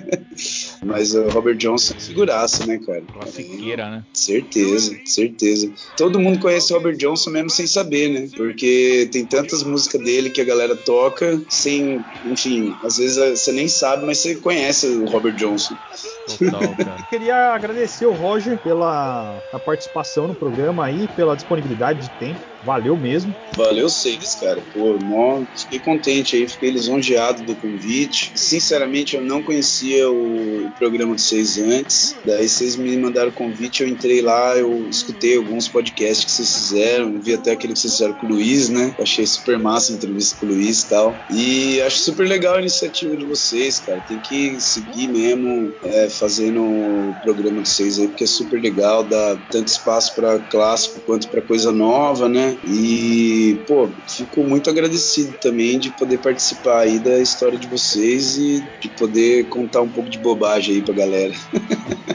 [0.85, 3.03] Mas o Robert Johnson é figuraça, né, cara?
[3.13, 4.05] Classiqueira, é, né?
[4.13, 5.71] Certeza, certeza.
[5.97, 8.29] Todo mundo conhece o Robert Johnson mesmo sem saber, né?
[8.37, 13.69] Porque tem tantas músicas dele que a galera toca sem, enfim, às vezes você nem
[13.69, 15.58] sabe, mas você conhece o Robert Johnson.
[15.59, 16.18] Alonso.
[16.37, 17.03] Total, cara.
[17.09, 22.41] Queria agradecer o Roger pela participação no programa aí, pela disponibilidade de tempo.
[22.65, 23.35] Valeu mesmo.
[23.57, 24.61] Valeu vocês, cara.
[24.75, 28.33] Pô, mó, fiquei contente aí, fiquei lisonjeado do convite.
[28.35, 32.17] Sinceramente, eu não conhecia o programa de vocês antes.
[32.25, 36.53] Daí vocês me mandaram o convite, eu entrei lá, eu escutei alguns podcasts que vocês
[36.53, 38.95] fizeram, vi até aquele que vocês fizeram com o Luiz, né?
[38.99, 41.15] Achei super massa a entrevista com o Luiz e tal.
[41.31, 44.01] E acho super legal a iniciativa de vocês, cara.
[44.01, 49.05] Tem que seguir mesmo é, fazendo o programa de vocês aí, porque é super legal,
[49.05, 52.57] dá tanto espaço para clássico quanto para coisa nova, né?
[52.67, 58.65] E, pô, fico muito agradecido também de poder participar aí da história de vocês e
[58.81, 61.35] de poder contar um pouco de bobagem aí pra galera.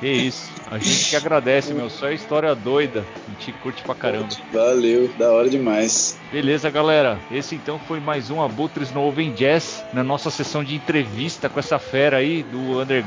[0.00, 0.50] Que isso.
[0.70, 1.90] A gente que agradece, meu.
[1.90, 3.04] Só é história doida.
[3.26, 4.28] A gente curte pra caramba.
[4.52, 6.18] Valeu, da hora demais.
[6.30, 7.18] Beleza, galera.
[7.30, 11.60] Esse então foi mais um Abutres no Oven Jazz, na nossa sessão de entrevista com
[11.60, 13.01] essa fera aí do underground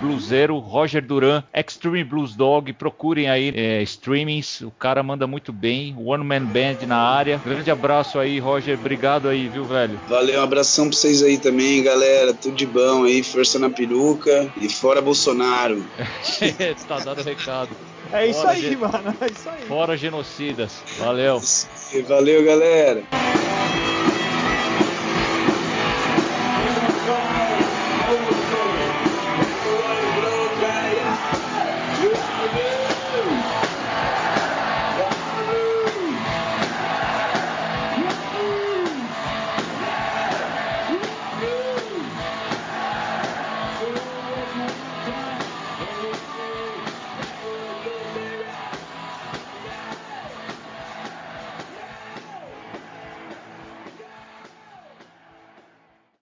[0.00, 2.72] bluesero Roger Duran, Extreme Blues Dog.
[2.72, 5.94] Procurem aí é, streamings, o cara manda muito bem.
[5.98, 7.40] One Man Band na área.
[7.44, 8.78] Grande abraço aí, Roger.
[8.78, 9.98] Obrigado aí, viu, velho?
[10.08, 12.34] Valeu, um abração pra vocês aí também, galera.
[12.34, 15.84] Tudo de bom aí, força na peruca e fora Bolsonaro.
[16.88, 17.70] tá dando recado.
[18.12, 18.76] É isso Fora aí, gen...
[18.76, 19.16] mano.
[19.20, 19.66] É isso aí.
[19.66, 20.72] Fora genocidas.
[20.98, 21.40] Valeu.
[22.06, 23.02] Valeu, galera.